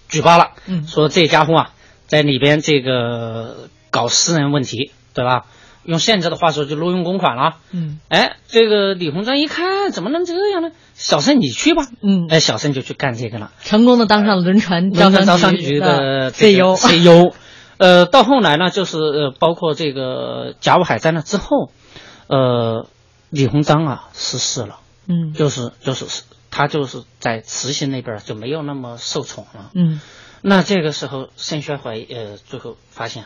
[0.08, 1.70] 举报了，嗯，说这家伙啊，
[2.08, 5.46] 在里边这个搞私人问题，对吧？
[5.84, 7.56] 用现在的话说，就挪用公款了。
[7.72, 10.70] 嗯，哎，这个李鸿章一看，怎么能这样呢？
[10.94, 11.86] 小盛你去吧。
[12.00, 16.74] 嗯，哎，小盛就去干这个了，成功的当上了轮船招商局的 CEO。
[16.76, 17.32] CEO，
[17.78, 21.72] 呃，到后来呢，就是呃，包括这个甲午海战了之后，
[22.28, 22.86] 呃，
[23.30, 24.78] 李鸿章啊失势了。
[25.08, 29.70] 嗯，就是就是他就是在慈禧那边就没有那么受宠了。
[29.74, 30.00] 嗯，
[30.42, 33.24] 那这个时候盛宣怀呃最后发现。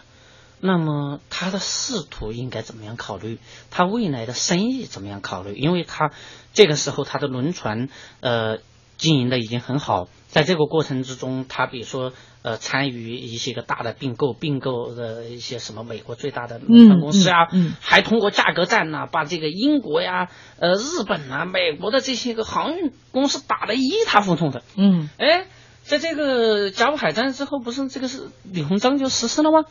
[0.61, 3.39] 那么他的仕途应该怎么样考虑？
[3.71, 5.55] 他未来的生意怎么样考虑？
[5.55, 6.13] 因为他
[6.53, 7.89] 这个时候他的轮船
[8.21, 8.59] 呃
[8.97, 24.63] 经营的已经很好，在这个过程之中，他比如说呃参与一些个大的并购，并购的一些什么美国最大的轮船公司啊，嗯嗯嗯还通过价格战呐、把这个英国呀、呃日本啊、美国的这些个航运公司打得一塌糊涂的。
[24.79, 25.47] 嗯哎，
[25.83, 29.65] 在这个甲午海战之后，不是这个是李鸿章就实施了吗？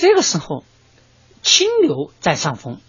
[0.00, 0.64] 这个时候，
[1.42, 2.80] 清流占上风，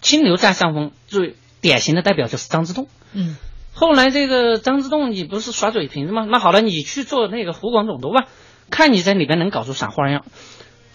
[0.00, 2.88] 清流占上风，最典型的代表就是张之洞。
[3.14, 3.36] 嗯
[3.72, 6.26] 后来这个张之洞，你不是耍嘴皮子吗？
[6.28, 8.26] 那好了，你去做那个湖广总督吧，
[8.70, 10.24] 看你在里边能搞出啥花样。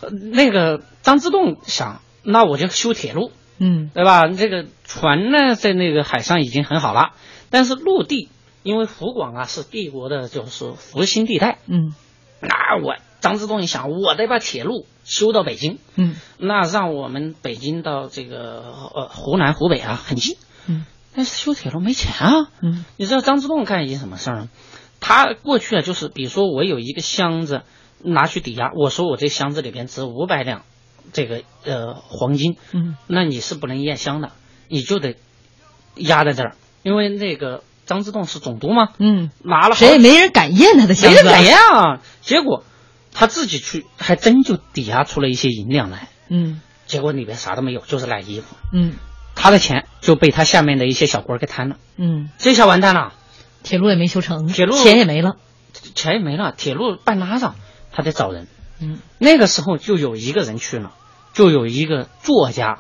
[0.02, 4.28] 呃那个张之洞想，那我就修铁路，嗯对吧？
[4.28, 7.14] 这个船呢，在那个海上已经很好了，
[7.50, 8.28] 但是陆地，
[8.64, 11.94] 因为湖广啊是帝国的就是核心地带，嗯
[12.42, 16.18] 那我张之洞一想，我得把铁路修到北京，嗯。
[16.38, 20.36] 那让我们北京到这个呃湖南、湖北啊很近，
[20.68, 20.86] 嗯。
[21.16, 22.50] 但是修铁路没钱啊。
[22.62, 22.84] 嗯。
[22.98, 24.50] 你知道张之洞干一件什么事儿呢？
[25.00, 27.62] 他过去啊，就是比如说我有一个箱子
[28.00, 30.64] 拿去抵押，我说我这箱子里边值五百两
[31.14, 32.98] 这个呃黄金，嗯。
[33.08, 34.32] 那你是不能验箱的，
[34.68, 35.16] 你就得
[35.96, 42.02] 压在这儿，因为那个张之洞是总督嘛，嗯，拿了谁也没人敢验他的箱子，没人敢验啊。
[42.22, 42.66] 结果
[43.14, 46.62] 他自己去，还真就抵押出了一些银两来，嗯。
[46.86, 48.56] 结果里边啥都没有，就是烂衣服。
[48.74, 48.94] 嗯。
[49.36, 53.14] 他的钱就被他下面的一些小官儿给贪了，嗯，这下完蛋了，
[53.64, 55.38] 铁路也没修成，铁路钱也没了，
[55.96, 57.56] 钱也没了，铁路半拉上，
[57.92, 58.48] 他得找人。
[58.80, 59.00] 嗯。
[59.18, 60.94] 那个时候就有一个人去了，
[61.34, 62.80] 就有一个作家，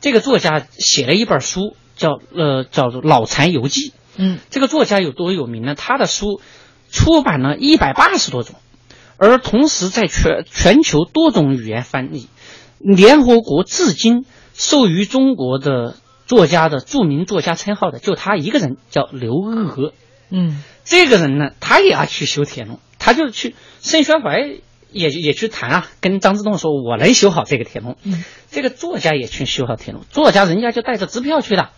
[0.00, 3.90] 这个作家写了一本书，叫呃叫做《老残游记》。
[4.16, 4.38] 嗯。
[4.50, 5.74] 这个作家有多有名呢？
[5.74, 6.40] 他的书
[6.90, 8.56] 出版了一百八十多种，
[9.16, 12.28] 而同时在全全球多种语言翻译。
[12.78, 15.96] 联合国至今授予中国的
[16.26, 19.92] 作家的著名作家称号的就他一个人，叫刘娥。
[20.30, 24.38] 嗯这个人呢，他也要去修铁路，他就去盛宣怀
[24.90, 27.96] 也也去谈啊，跟张之洞说，我能修好这个铁路。
[28.04, 31.70] 嗯这个作家也去修好铁路，作家人家就带着支票去的，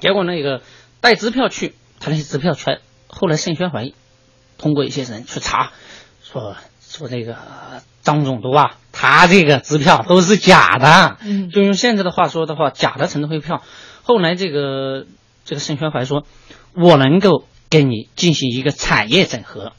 [0.00, 0.62] 结果那个
[1.00, 3.92] 带支票去，他那些支票全后来盛宣怀
[4.58, 5.72] 通过一些人去查，
[6.28, 13.62] 说说这个呃张总督啊，他这个支票都是假的，嗯就用现在的话说的话，假的乘会票。
[14.02, 15.06] 后来这个
[15.44, 16.24] 这个盛宣怀说，
[16.74, 19.72] 我能够跟你进行一个产业整合。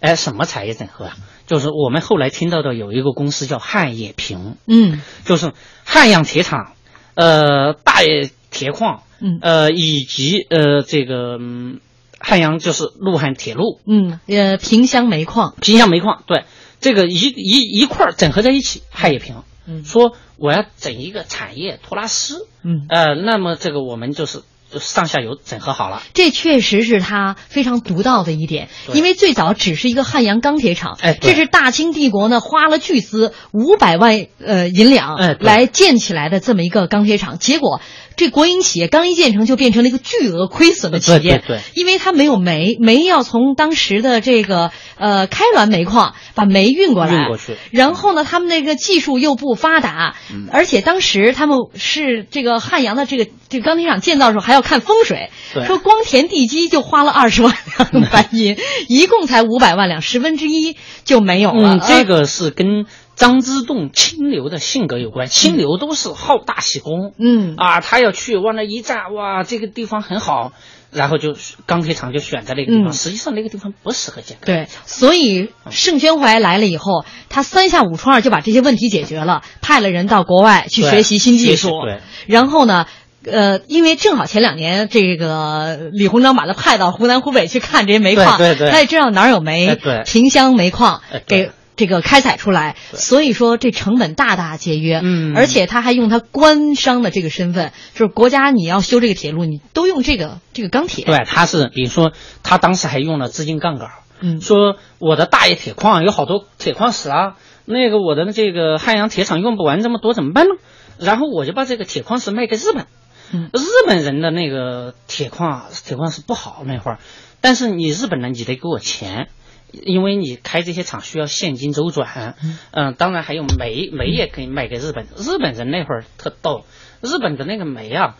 [0.00, 1.16] 哎，什么产业整合啊？
[1.46, 5.52] 就是我们后来听到的有一个公司叫汉冶萍，嗯就是
[5.84, 6.72] 汉阳铁厂，
[7.14, 11.80] 呃，大冶铁矿，嗯呃，以及呃这个、嗯、
[12.20, 16.44] 汉阳就是陆汉铁路、嗯呃，萍乡煤矿，萍乡煤矿，对，
[16.80, 19.36] 这个一一一块儿整合在一起，汉冶萍。
[19.66, 19.84] 嗯。
[19.84, 22.86] 说我要整一个产业托拉斯，嗯。
[22.88, 37.80] 呃，那么这个我们就是就上下游整合好了，这确实是他非常独到的一点，因为最早只是一个汉阳钢铁厂，哎这是大清帝国呢花了巨资五百万呃银两哎来建起来的这么一个钢铁厂，结果
[38.20, 41.60] 这国营企业刚一建成就变成了一个巨额亏损的企业，对对对。
[41.72, 47.56] 因为它没有煤，煤要从当时的这个呃开滦煤矿把煤运过来，运过去。
[47.70, 50.48] 然后呢，他们那个技术又不发达，嗯。
[50.52, 55.64] 而且当时他们是这个汉阳的这个这个钢铁厂建造的时候还要看风水，对。
[55.64, 57.56] 说光填地基就花了二十万
[57.90, 61.76] 两白银， 一共才五百万两，十分之一就没有了。
[61.76, 62.84] 嗯，这个是跟
[63.20, 67.54] 张之洞清流的性格有关，清流都是好大喜功，嗯。
[67.56, 70.52] 啊，他要去往那一站，哇，这个地方很好，
[70.90, 72.92] 然后就钢铁厂就选在那个地方，嗯。
[72.94, 82.86] 实际上那个地方不适合建钢对，所以盛宣怀来了以后，他三下五除二就把这些问题解决了，派了人到国外去学习新技术对，然后呢。
[83.22, 90.04] 呃，因为正好前两年这个李鸿章把他派到湖南、湖北去看这些煤矿，对对对他也知道哪儿有煤，哎对。
[90.06, 91.50] 萍乡煤矿给
[91.80, 95.00] 这个开采出来，所以说这成本大大节约。
[95.02, 101.06] 嗯而且他还用他官商的这个身份，就是国家你要修这个铁路，你都用这个这个钢铁。
[101.06, 102.12] 对，他是比如说
[102.42, 103.88] 他当时还用了资金杠杆，
[104.20, 110.52] 嗯说我的大冶铁矿有好多铁矿石啊，那个我的这个汉阳铁厂用不完这么多怎么办呢？
[110.98, 112.84] 然后我就把这个铁矿石卖给日本，
[113.32, 116.98] 嗯日本人的那个铁矿铁矿石不好那会儿，
[117.40, 119.28] 但是你日本人你得给我钱。
[119.72, 122.36] 因为你开这些厂需要现金周转，
[122.72, 125.06] 嗯、当然还有煤，煤也可以卖给日本。
[125.16, 126.64] 日本人那会儿特逗，
[127.00, 128.16] 日本的那个煤啊，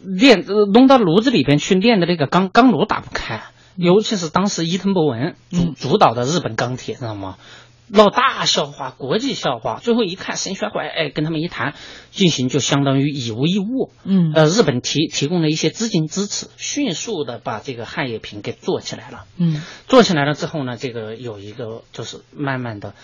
[0.00, 3.42] 炼呃弄到炉子里边去炼的那个钢钢炉打不开，
[3.76, 7.36] 尤其是当时伊藤博文主嗯主导的日本钢铁，知道吗？
[7.86, 9.78] 闹大笑话，国际笑话。
[9.82, 11.74] 最后一看，盛宣怀哎跟他们一谈，
[12.10, 13.92] 进行就相当于以无一物。
[14.04, 19.24] 嗯呃，日本提提供了一些资金支持，迅速的把这个汉冶萍给做起来了。
[19.36, 22.94] 嗯做起来了之后呢，这个有一个就是慢慢的，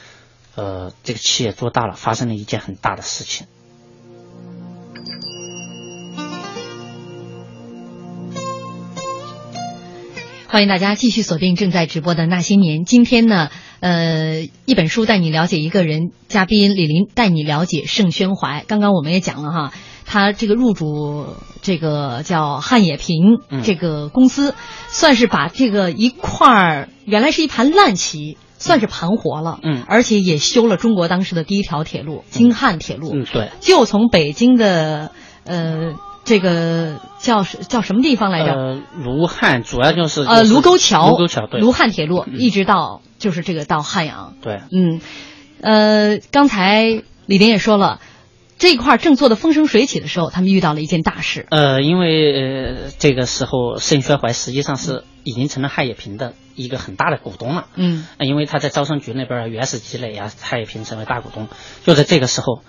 [0.56, 3.46] 呃，这个企业做大了，发生了一件很大的事情。
[10.48, 12.84] 欢迎大家继续锁定正在直播的那些年。
[12.84, 13.50] 今天呢，
[13.80, 18.64] 呃，一本书带你了解一个人，嘉宾李林带你了解盛宣怀。
[18.68, 19.72] 刚刚我们也讲了哈，
[20.06, 21.26] 他这个入主
[21.62, 24.54] 这个叫汉冶萍嗯这个公司，
[24.88, 28.36] 算是把这个一块儿原来是一盘烂棋。
[28.62, 33.10] 算是盘活了，嗯而且也修了中国当时的第一条铁路——京汉铁路。
[33.14, 35.12] 嗯，对，就从北京的
[35.44, 38.52] 呃这个叫叫什么地方来着？
[38.52, 45.00] 呃，卢汉主要就是呃，卢沟桥，卢沟桥对，卢汉铁路嗯一直到就是这个到汉阳，对，嗯，
[45.60, 48.00] 呃，刚才李林也说了，
[48.58, 57.68] 这一块儿正做的风生水起的时候，他们遇到了一件大事，呃，因为呃这个时候盛宣怀实际上是已经成了汉冶萍的一个很大的股东了。
[57.76, 61.48] 嗯呃因为他在招商局那边原始积累啊，汉冶萍成为大股东。
[61.84, 62.62] 就在这个时候，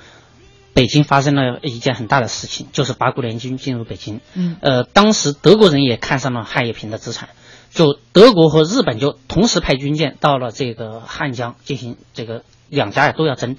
[0.74, 4.22] 北京发生了一件很大的事情，就是八国联军进入北京。
[4.34, 7.30] 嗯呃，当时德国人也看上了汉冶萍的资产，
[7.74, 13.56] 就德国和日本就同时派军舰到了这个汉江进行这个两家呀都要争。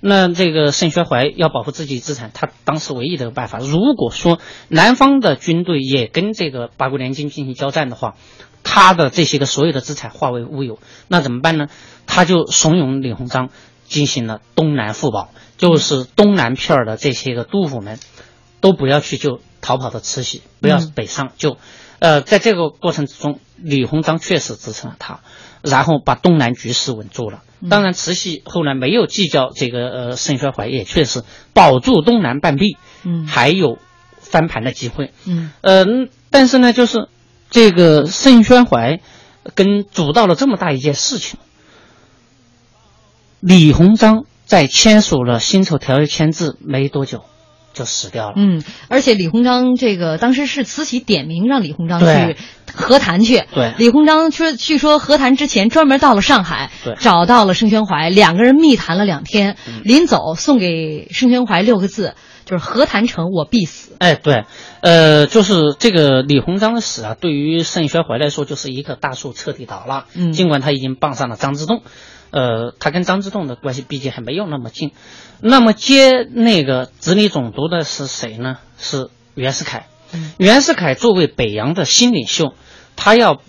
[0.00, 4.38] 那这个盛宣怀要保护自己资产，他当时唯一的办法，如果说
[4.68, 8.14] 南方的军队也跟这个八国联军进行交战的话，
[8.62, 11.66] 他的这些个所有的资产化为乌有，那怎么办呢？
[12.06, 13.48] 他就怂恿李鸿章
[13.86, 17.98] 进行了东南复保，就是东南片儿的这些个督府们
[18.60, 21.56] 都不要去救逃跑的慈禧，不要北上救。
[21.98, 25.20] 呃，在这个过程之中，李鸿章确实支撑了他，
[25.62, 27.42] 然后把东南局势稳住了。
[27.70, 31.22] 当然，慈禧后来没有计较这个呃盛宣怀，也确实
[31.54, 33.78] 保住东南半壁，嗯还有
[34.18, 35.12] 翻盘的机会。
[35.24, 37.08] 嗯嗯，但是呢，就是
[37.50, 39.00] 这个盛宣怀
[39.54, 41.40] 跟主导了这么大一件事情，
[43.40, 47.24] 李鸿章在签署了辛丑条约签字没多久
[47.76, 48.34] 就死掉了。
[48.36, 52.36] 嗯，而且李鸿章这个当时是慈禧点名让李鸿章去
[52.74, 53.74] 和谈去，对。
[53.78, 56.94] 李鸿章说，据说和谈之前专门到了上海，对。
[56.98, 62.14] 找到了盛宣怀，两个人密谈了两天，临走送给盛宣怀六个字，
[62.46, 63.94] 就是和谈成我必死。
[63.98, 64.44] 哎，对，
[64.80, 70.06] 呃，就是这个李鸿章的死啊，对于盛宣怀来说，就是一棵大树彻底倒了。
[70.14, 70.32] 嗯。
[70.32, 71.82] 尽管他已经傍上了张之洞，
[72.30, 74.92] 呃，他跟张之洞的关系毕竟还没有那么近。
[75.40, 78.58] 那么接那个直隶总督的是谁呢？
[78.78, 79.88] 是袁世凯。
[80.12, 82.54] 嗯袁世凯作为北洋的新领袖，
[82.94, 83.40] 他要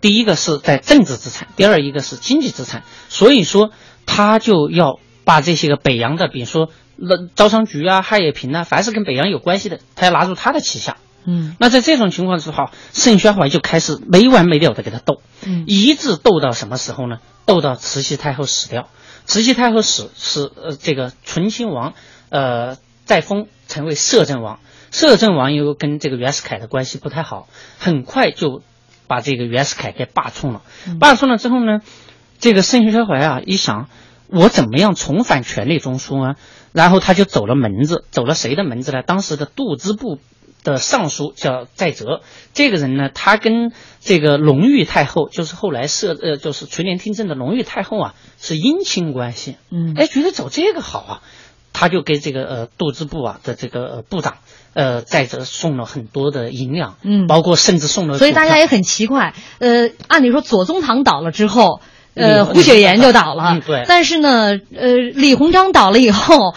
[0.00, 3.70] 第一个是在政治资产，第二一个是经济资产，所以说
[4.04, 10.98] 他就要把这些个北洋的，比如说那招商局啊、汉冶萍啊，凡是跟北洋有关系的，他要纳入他的旗下。
[11.24, 17.18] 嗯那在这种情况之下，盛宣怀就开始没完没了的给他斗，嗯一直斗到什么时候呢？
[17.46, 18.88] 斗到慈禧太后死掉。
[19.24, 21.92] 慈禧太后死是呃这个醇亲王
[22.30, 24.60] 呃再封成为摄政王，
[24.90, 27.46] 摄政王又跟这个袁世凯的关系不太好，
[27.78, 28.62] 很快就
[29.06, 30.62] 把这个袁世凯给罢黜了。
[30.98, 31.80] 罢黜了之后呢，
[32.38, 33.88] 这个盛宣怀啊一想，
[34.28, 36.36] 我怎么样重返权力中枢啊？
[36.72, 39.02] 然后他就走了门子，走了谁的门子呢？
[39.02, 40.18] 当时的度支部
[40.68, 42.20] 的尚书叫载泽，
[42.52, 49.56] 这个人呢，他跟这个隆裕太后，就是后来设呃就是垂帘听政的隆裕太后啊，是姻亲关系。
[49.70, 49.94] 嗯。
[49.96, 51.22] 哎，觉得走这个好啊，
[51.72, 54.38] 他就给这个呃度支部啊的这个呃部长
[54.74, 57.26] 呃载泽送了很多的银两，嗯。
[57.26, 61.80] 包括甚至送了，所以大家也很奇怪，呃，按理说左宗棠倒了之后，
[62.14, 63.84] 呃，李胡雪岩就倒了，嗯对。
[63.86, 66.54] 但是呢，呃，李鸿章倒了以后，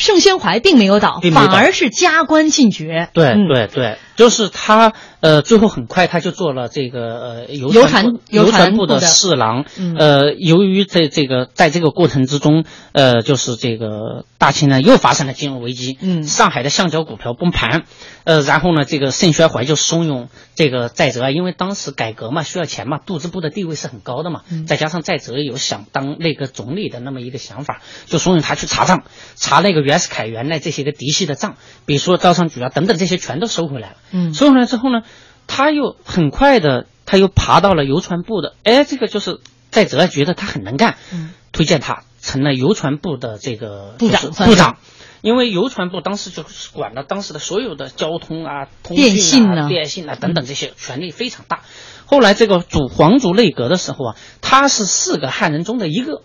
[0.00, 1.36] 盛宣怀并没有倒，有倒。
[1.42, 3.08] 反而是加官进爵。
[3.12, 3.46] 对嗯。
[3.46, 9.66] 对对，就是他呃，最后很快他就做了这个呃邮邮传传部邮邮传部的侍郎。
[9.78, 9.94] 嗯。
[9.98, 16.22] 呃，由于在这个在这个过程之中，呃，就是这个大清呢又发生了金融危机，嗯。
[16.22, 17.82] 上海的橡胶股票崩盘，
[18.24, 24.64] 呃，然后呢，这个盛宣怀就怂恿这个载泽，因为当时改革嘛，需要钱嘛，杜支部的地位是很高的嘛，嗯。
[24.64, 29.02] 再加上载泽有想当那个总理的那么一个想法，就怂恿他去查账，
[29.36, 33.96] 查那个袁世凯原来这些个嫡系的账，比如说招商局啊等等这些全都收回来了。
[34.12, 35.02] 嗯收回来之后呢，
[35.48, 44.76] 他又很快的，他又爬到了邮传部的，哎，这个就是载泽觉得他很能干，嗯推荐他成了邮传部的这个部长部长。
[45.22, 51.60] 因为邮传部当时就是管了当时的所有的交通啊、通电信讯啊、电信啊等等这些，权力非常大。
[52.06, 56.22] 后来这个主皇族内阁的时候啊，他是四个汉人中的一个，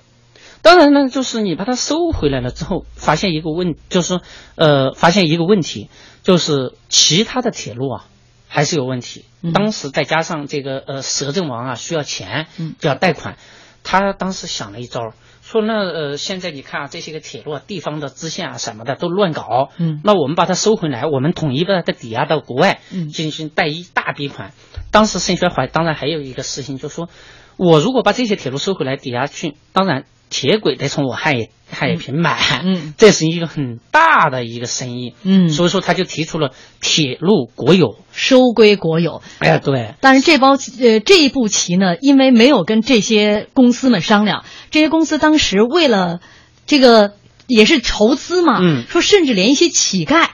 [0.65, 4.21] 当然呢，就是你把它收回来了之后，发现一个问，就是说
[4.55, 5.91] 呃，发现一个问题，
[6.23, 8.05] 就是其他的铁路啊
[8.47, 9.25] 还是有问题。
[9.43, 9.53] 嗯。
[9.53, 13.37] 当时再加上这个呃摄政王啊需要钱嗯，就要贷款，
[13.83, 15.13] 他当时想了一招，
[15.43, 20.01] 说那呃现在你看啊这些个铁路啊、地方的支线啊什么的都乱搞，嗯。
[20.03, 23.09] 那我们把它收回来，我们统一把它抵押到国外，嗯。
[23.09, 24.51] 进行贷一大笔款。
[24.89, 27.07] 当时盛宣怀当然还有一个事情，就说
[27.55, 36.51] 我如果把这些铁路收回来抵押去，当然铁轨得从我汉冶汉冶平买，嗯这是一个很大的一个生意，嗯所以说他就提出了
[36.81, 37.97] 铁路国有。
[38.11, 39.21] 收归国有。
[39.39, 46.19] 哎，对，但是这包呃这一步棋呢，因为没有跟这些公司们商量，这些公司当时为了
[46.65, 47.13] 这个
[47.47, 50.29] 也是筹资嘛，嗯说甚至连一些乞丐。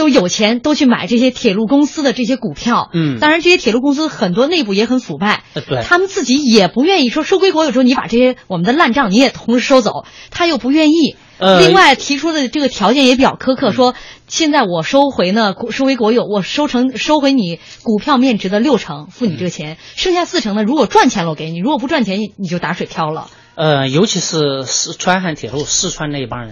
[0.00, 2.88] 都有钱，都去买这些铁路公司的这些股票。
[2.94, 5.44] 嗯当然，这些铁路公司很多内部也很腐败。
[5.52, 11.16] 呃对他们自己也不愿意说收归国有之后，你把这些我们的烂账你也同时收走，他又不愿意。
[11.36, 13.94] 呃另外提出的这个条件也比较苛刻，说
[14.26, 23.28] 现在我收回呢，收回国有，我收成收回你股票面值的六成，付你这个钱，剩下四成呢，如果赚钱了我给你，如果不赚钱你就打水漂了。
[23.54, 26.50] 呃，尤其是四川汉铁路四川那一帮人，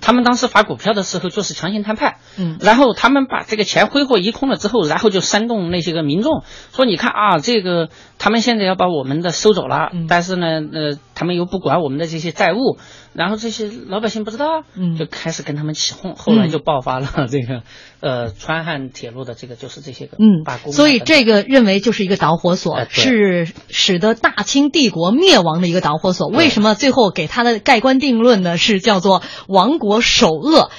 [0.00, 2.58] 他们当时发股票的时候就是强行摊派，嗯。
[2.60, 6.42] 然后他们把这个钱挥霍一空了之后，然后就煽动那些个民众
[6.74, 7.88] 说：“你看啊，这个
[8.18, 10.06] 他们现在要把我们的收走了，嗯。
[10.08, 12.78] 但是呢，呃，他们又不管我们的这些债务，
[13.14, 17.62] 然后这些老百姓不知道，嗯就开始跟他们起哄，后来就爆发了这个、
[18.00, 26.28] 呃川汉铁路的这个就是这些个嗯罢工啊，所以这个认为就是一个导火索，是使得大清帝国灭亡的一个导火索。
[26.28, 28.56] 为什么最后给他的盖棺定论呢？
[28.56, 30.70] 是叫做亡国首恶。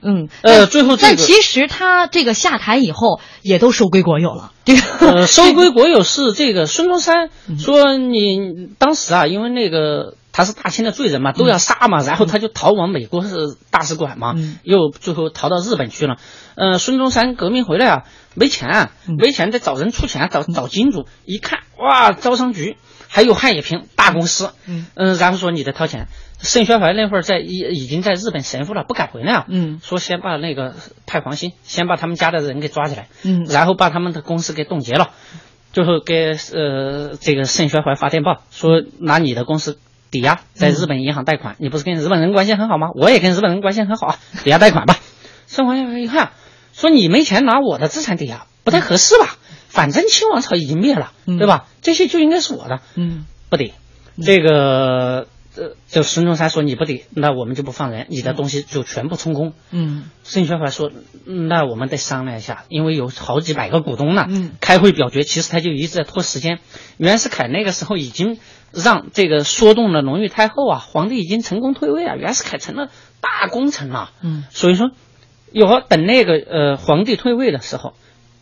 [0.00, 4.52] 嗯，呃最后这个但其实他这个下台以后也都收归国有了。
[4.64, 13.34] 这 个呃，收归国有是这个孙中山嗯说你当时啊，因为那个他是大清的罪人嘛，都要杀嘛，然后他就逃往美国是
[13.72, 14.56] 大使馆嘛，嗯。
[14.62, 16.14] 又最后逃到日本去了。
[16.54, 19.16] 呃，孙中山革命回来啊，没钱啊，嗯。
[19.18, 22.76] 没钱得找人出钱，找找金主，一看哇，招商局
[23.08, 24.86] 还有汉冶萍大公司，嗯。
[24.94, 26.06] 嗯，然后说你得掏钱。
[26.40, 29.80] 盛宣怀那会儿在已已经在日本神父了，不敢回来啊，嗯。
[29.82, 33.44] 说先把那个派黄兴，先把他们家的人给抓起来，嗯。
[33.46, 35.10] 然后把他们的公司给冻结了，
[35.72, 39.80] 最后给呃这个盛宣怀发电报说拿你的公司
[40.10, 42.88] 抵押在日本银行贷款，你不是跟日本人关系很好吗？
[42.94, 44.98] 我也跟日本人关系很好啊， 抵押贷款吧。
[45.46, 46.32] 盛怀一看
[46.72, 49.36] 说你没钱拿我的资产抵押，不太合适吧？
[49.68, 51.66] 反正清王朝已经灭了，嗯对吧？
[51.82, 53.74] 这些就应该是我的，嗯不得，
[54.22, 59.52] 这个呃，就孙中山说你不得，那我们就不放人，你的东西就全部充公。
[59.70, 60.90] 嗯盛宣怀说
[61.26, 64.24] ：“嗯那我们得商量一下，因为有好几百个股东呢。
[64.28, 66.60] 嗯开会表决，其实他就一直在拖时间。
[66.96, 68.38] 袁世凯那个时候已经
[68.72, 72.90] 让这个说动了隆裕太后啊，皇帝已经成功退位啊，袁世凯成了
[73.20, 74.10] 大功臣了。
[74.22, 74.90] 嗯所以说，
[75.52, 77.94] 有等那个呃皇帝退位的时候，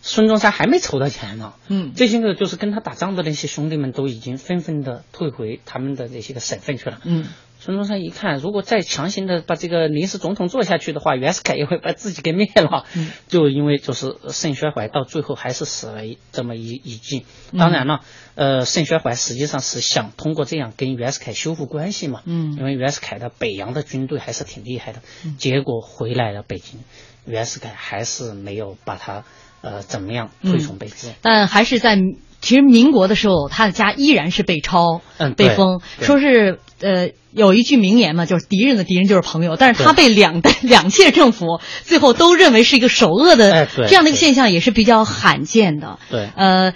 [0.03, 1.55] 孙中山还没筹到钱呢。
[1.69, 7.01] 嗯这些个就是跟他打仗的那些兄弟们都已经纷纷的退回他们的这些个省份去了。
[7.05, 7.27] 嗯
[7.67, 12.85] 孙中山一看，如果再强行的把这个临时总统做下去的话，袁世凯也会把自己给灭了。
[12.95, 17.27] 嗯就因为就是盛宣怀到最后还是死了这么一一计。
[17.59, 18.03] 当然了，
[18.37, 22.23] 呃，盛宣怀实际上是想通过这样跟袁世凯修复关系嘛。
[22.25, 25.01] 嗯因为袁世凯的北洋的军队还是挺厉害的，
[25.37, 26.79] 结果回来了北京，
[27.25, 29.25] 袁世凯还是没有把他
[29.61, 31.09] 呃怎么样推崇备至。
[31.21, 31.99] 但还是在
[32.47, 39.57] 其实民国的时候，他的家依然是被抄、嗯被封，说是呃有一句名言嘛，就是敌人的敌人就是朋友。
[39.57, 45.99] 但是他被两代 两届政府最后都认为是一个首恶的、哎这样的一个现象，也是比较罕见的。
[46.09, 46.73] 对呃。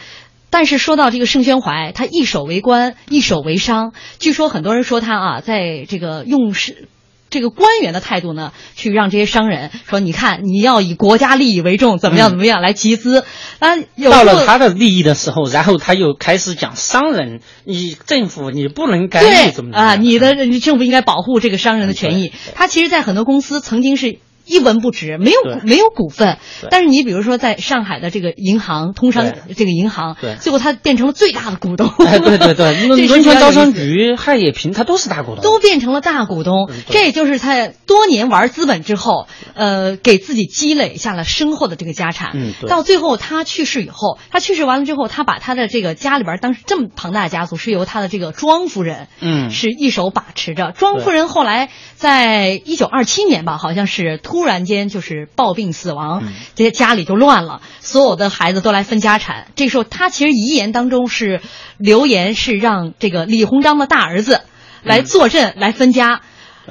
[0.53, 3.93] 但是说到这个盛宣怀，他一手为官，一手为商。
[4.19, 6.89] 据说很多人说他啊，在这个用是
[7.31, 13.25] 这个官员的态度呢，去让这些商人说，你看你要以国家利益为重，怎么样嗯怎么样来集资。
[13.61, 22.55] 啊，有到了他的利益的时候，然后他又开始讲商人，你政府你不能干预怎么啊，你的政府应该保护这个商人的权益对。
[22.55, 24.19] 他其实，在很多公司曾经是。
[24.51, 26.39] 一文不值，没有对没有股份，
[26.71, 31.89] 但是你比如说在上海的这个银行、通商这个银行对，最后他变成了最大的股东。
[32.05, 42.33] 哎，对对对， 这是比较汶川招商局、汉冶平，他都是大股东，都变成了大股东这也就是他多年玩资本之后，呃，给自己积累下了深厚的这个家产。
[42.35, 50.73] 嗯到最后他去世以后，他去世完了之后，他把他的这个家里边当时这么庞大的家族是由他的这个庄夫人，嗯是一手把持着。
[50.77, 59.49] 庄夫人后来在一九二七年吧，好像是突然间就是暴病死亡，嗯这些家里就乱了，所有的孩子都来分家产。
[59.57, 61.41] 这时候他其实遗言当中是
[61.79, 64.41] 留言是让这个李鸿章的大儿子。
[64.83, 66.23] 来坐镇、来分家，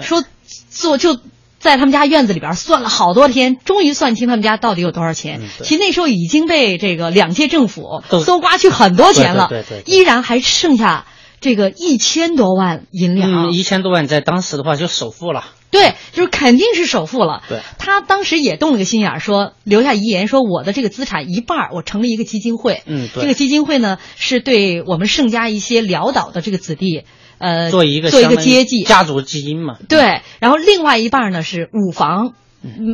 [0.02, 0.24] 说
[0.72, 1.20] 做就
[1.60, 5.42] 在他们家院子里边算了好多天，终于算清他们家到底有多少钱。
[5.44, 11.06] 嗯其实那时候已经被这个两届政府搜刮去很多钱了，对对对对对依然还剩下
[11.42, 13.50] 这个一千多万银两。
[13.50, 15.46] 嗯，一千多万在当时的话就首付了。
[15.72, 17.44] 对，就是肯定是首付了。
[17.48, 22.82] 对他当时也动了个心眼儿，说留下遗言，说我的这个资产一半儿我成立一个基金会。
[22.88, 27.04] 嗯对这个基金会呢是对我们盛家一些潦倒的这个子弟，
[27.38, 28.82] 呃，做一个做一个接济。
[28.82, 29.78] 家族基因嘛。
[29.88, 32.34] 对，然后另外一半儿呢是五房，嗯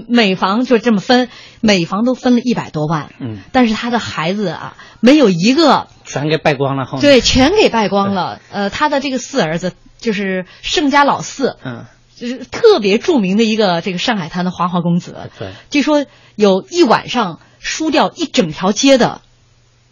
[0.07, 3.09] 每房就这么分，每房都分了一百多万。
[3.19, 6.99] 嗯，但是他的孩子啊，没有一个全给败光了后。
[6.99, 8.39] 对，全给败光了。
[8.51, 11.85] 呃，他的这个四儿子就是盛家老四，嗯，
[12.15, 15.31] 就是特别著名的一个这个上海滩的花花公子。
[15.39, 16.05] 对，据说
[16.35, 19.21] 有一晚上输掉一整条街的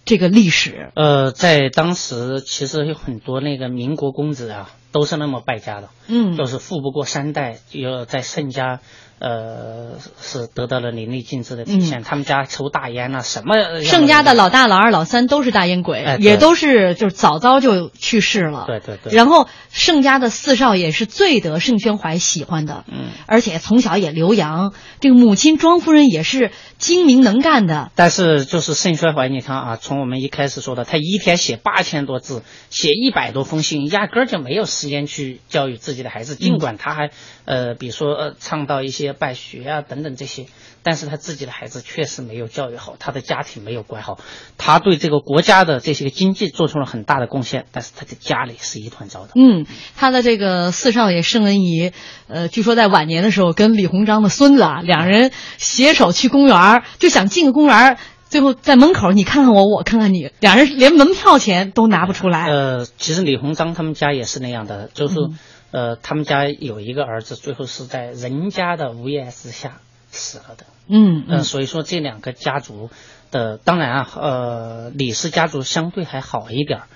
[0.05, 0.91] 这个历史。
[0.95, 8.81] 呃，在当时其实有很多那个民国公子啊，都是那么败家的，嗯都是富不过三代，有在盛家。
[9.19, 12.03] 呃，是得到了淋漓尽致的体现。
[12.03, 18.65] 他们家抽大烟呐、什么盛家的老大、老二、老三都是大烟鬼，哎也都是就是早早就去世了。
[18.67, 24.73] 对对对然后盛家的四少爷是最得盛宣怀喜欢的，嗯，而且从小也留洋。
[24.99, 36.35] 这个母亲庄夫人也是精明能干的，但是就是盛宣怀，你看啊，从我们一开始说的，他一天写八千多字，写一百多封信，压根儿就没有时间去教育自己的孩子。
[36.35, 37.11] 尽管他还
[37.45, 40.45] 呃，比如说呃，倡导一些办学啊等等这些，
[40.83, 44.19] 但是他自己的孩子确实没有教育好，他的家庭没有管好，
[44.57, 49.31] 他对这个国家的这些个经济做出了很大的贡献，但是他的家里是一团糟的。
[49.35, 49.65] 嗯，
[49.97, 51.91] 他的这个四少爷盛恩仪，
[52.27, 57.97] 呃，据说在晚年的时候跟李鸿章的孙子啊，两人携手去公园，就想进个公园，
[58.29, 62.47] 最后在门口你看看我，我看看你，两人连门票钱都拿不出来。
[62.49, 65.37] 呃，其实李鸿章他们家也是那样的，就是、嗯
[65.73, 70.67] 呃，他们家有一个儿子，最后是在人家的屋檐之下死了的。
[70.85, 72.91] 嗯呃，所以说这两个家族
[73.31, 76.87] 的，当然啊，呃，李氏家族相对还好一点儿，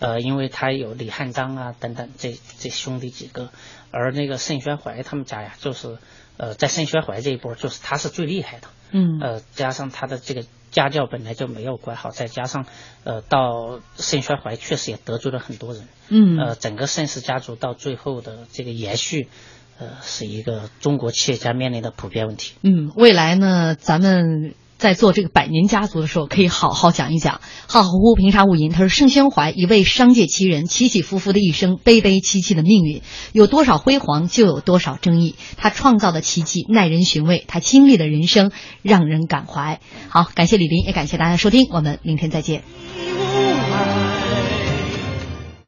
[0.00, 3.48] 呃，因为他有李汉章啊等等这这兄弟几个，
[3.90, 5.96] 而那个盛宣怀他们家呀，就是
[6.36, 8.68] 呃，在盛宣怀这一波，就是他是最厉害的。
[8.90, 10.44] 嗯呃，加上他的这个
[10.76, 12.66] 家教本来就没有管好，再加上
[13.02, 19.28] 呃，到盛宣怀确实也得罪了很多人，嗯呃，整个盛氏家族到最后的这个延续，
[19.78, 22.52] 呃，是一个中国企业家面临的普遍问题。
[22.62, 27.40] 嗯，未来呢，咱们在做这个百年家族的时候，可以好好讲一讲。
[27.66, 33.02] 浩浩乎乎，平沙无垠，他是盛宣怀，一位商界奇人，起起伏伏的一生，悲悲戚戚的命运，
[33.32, 35.34] 有多少辉煌，就有多少争议。
[35.56, 38.52] 他创造的奇迹耐人寻味，他经历的人生
[38.82, 39.80] 让人感怀。
[40.08, 42.62] 好，感谢李林，也感谢大家收听，我们明天再见。「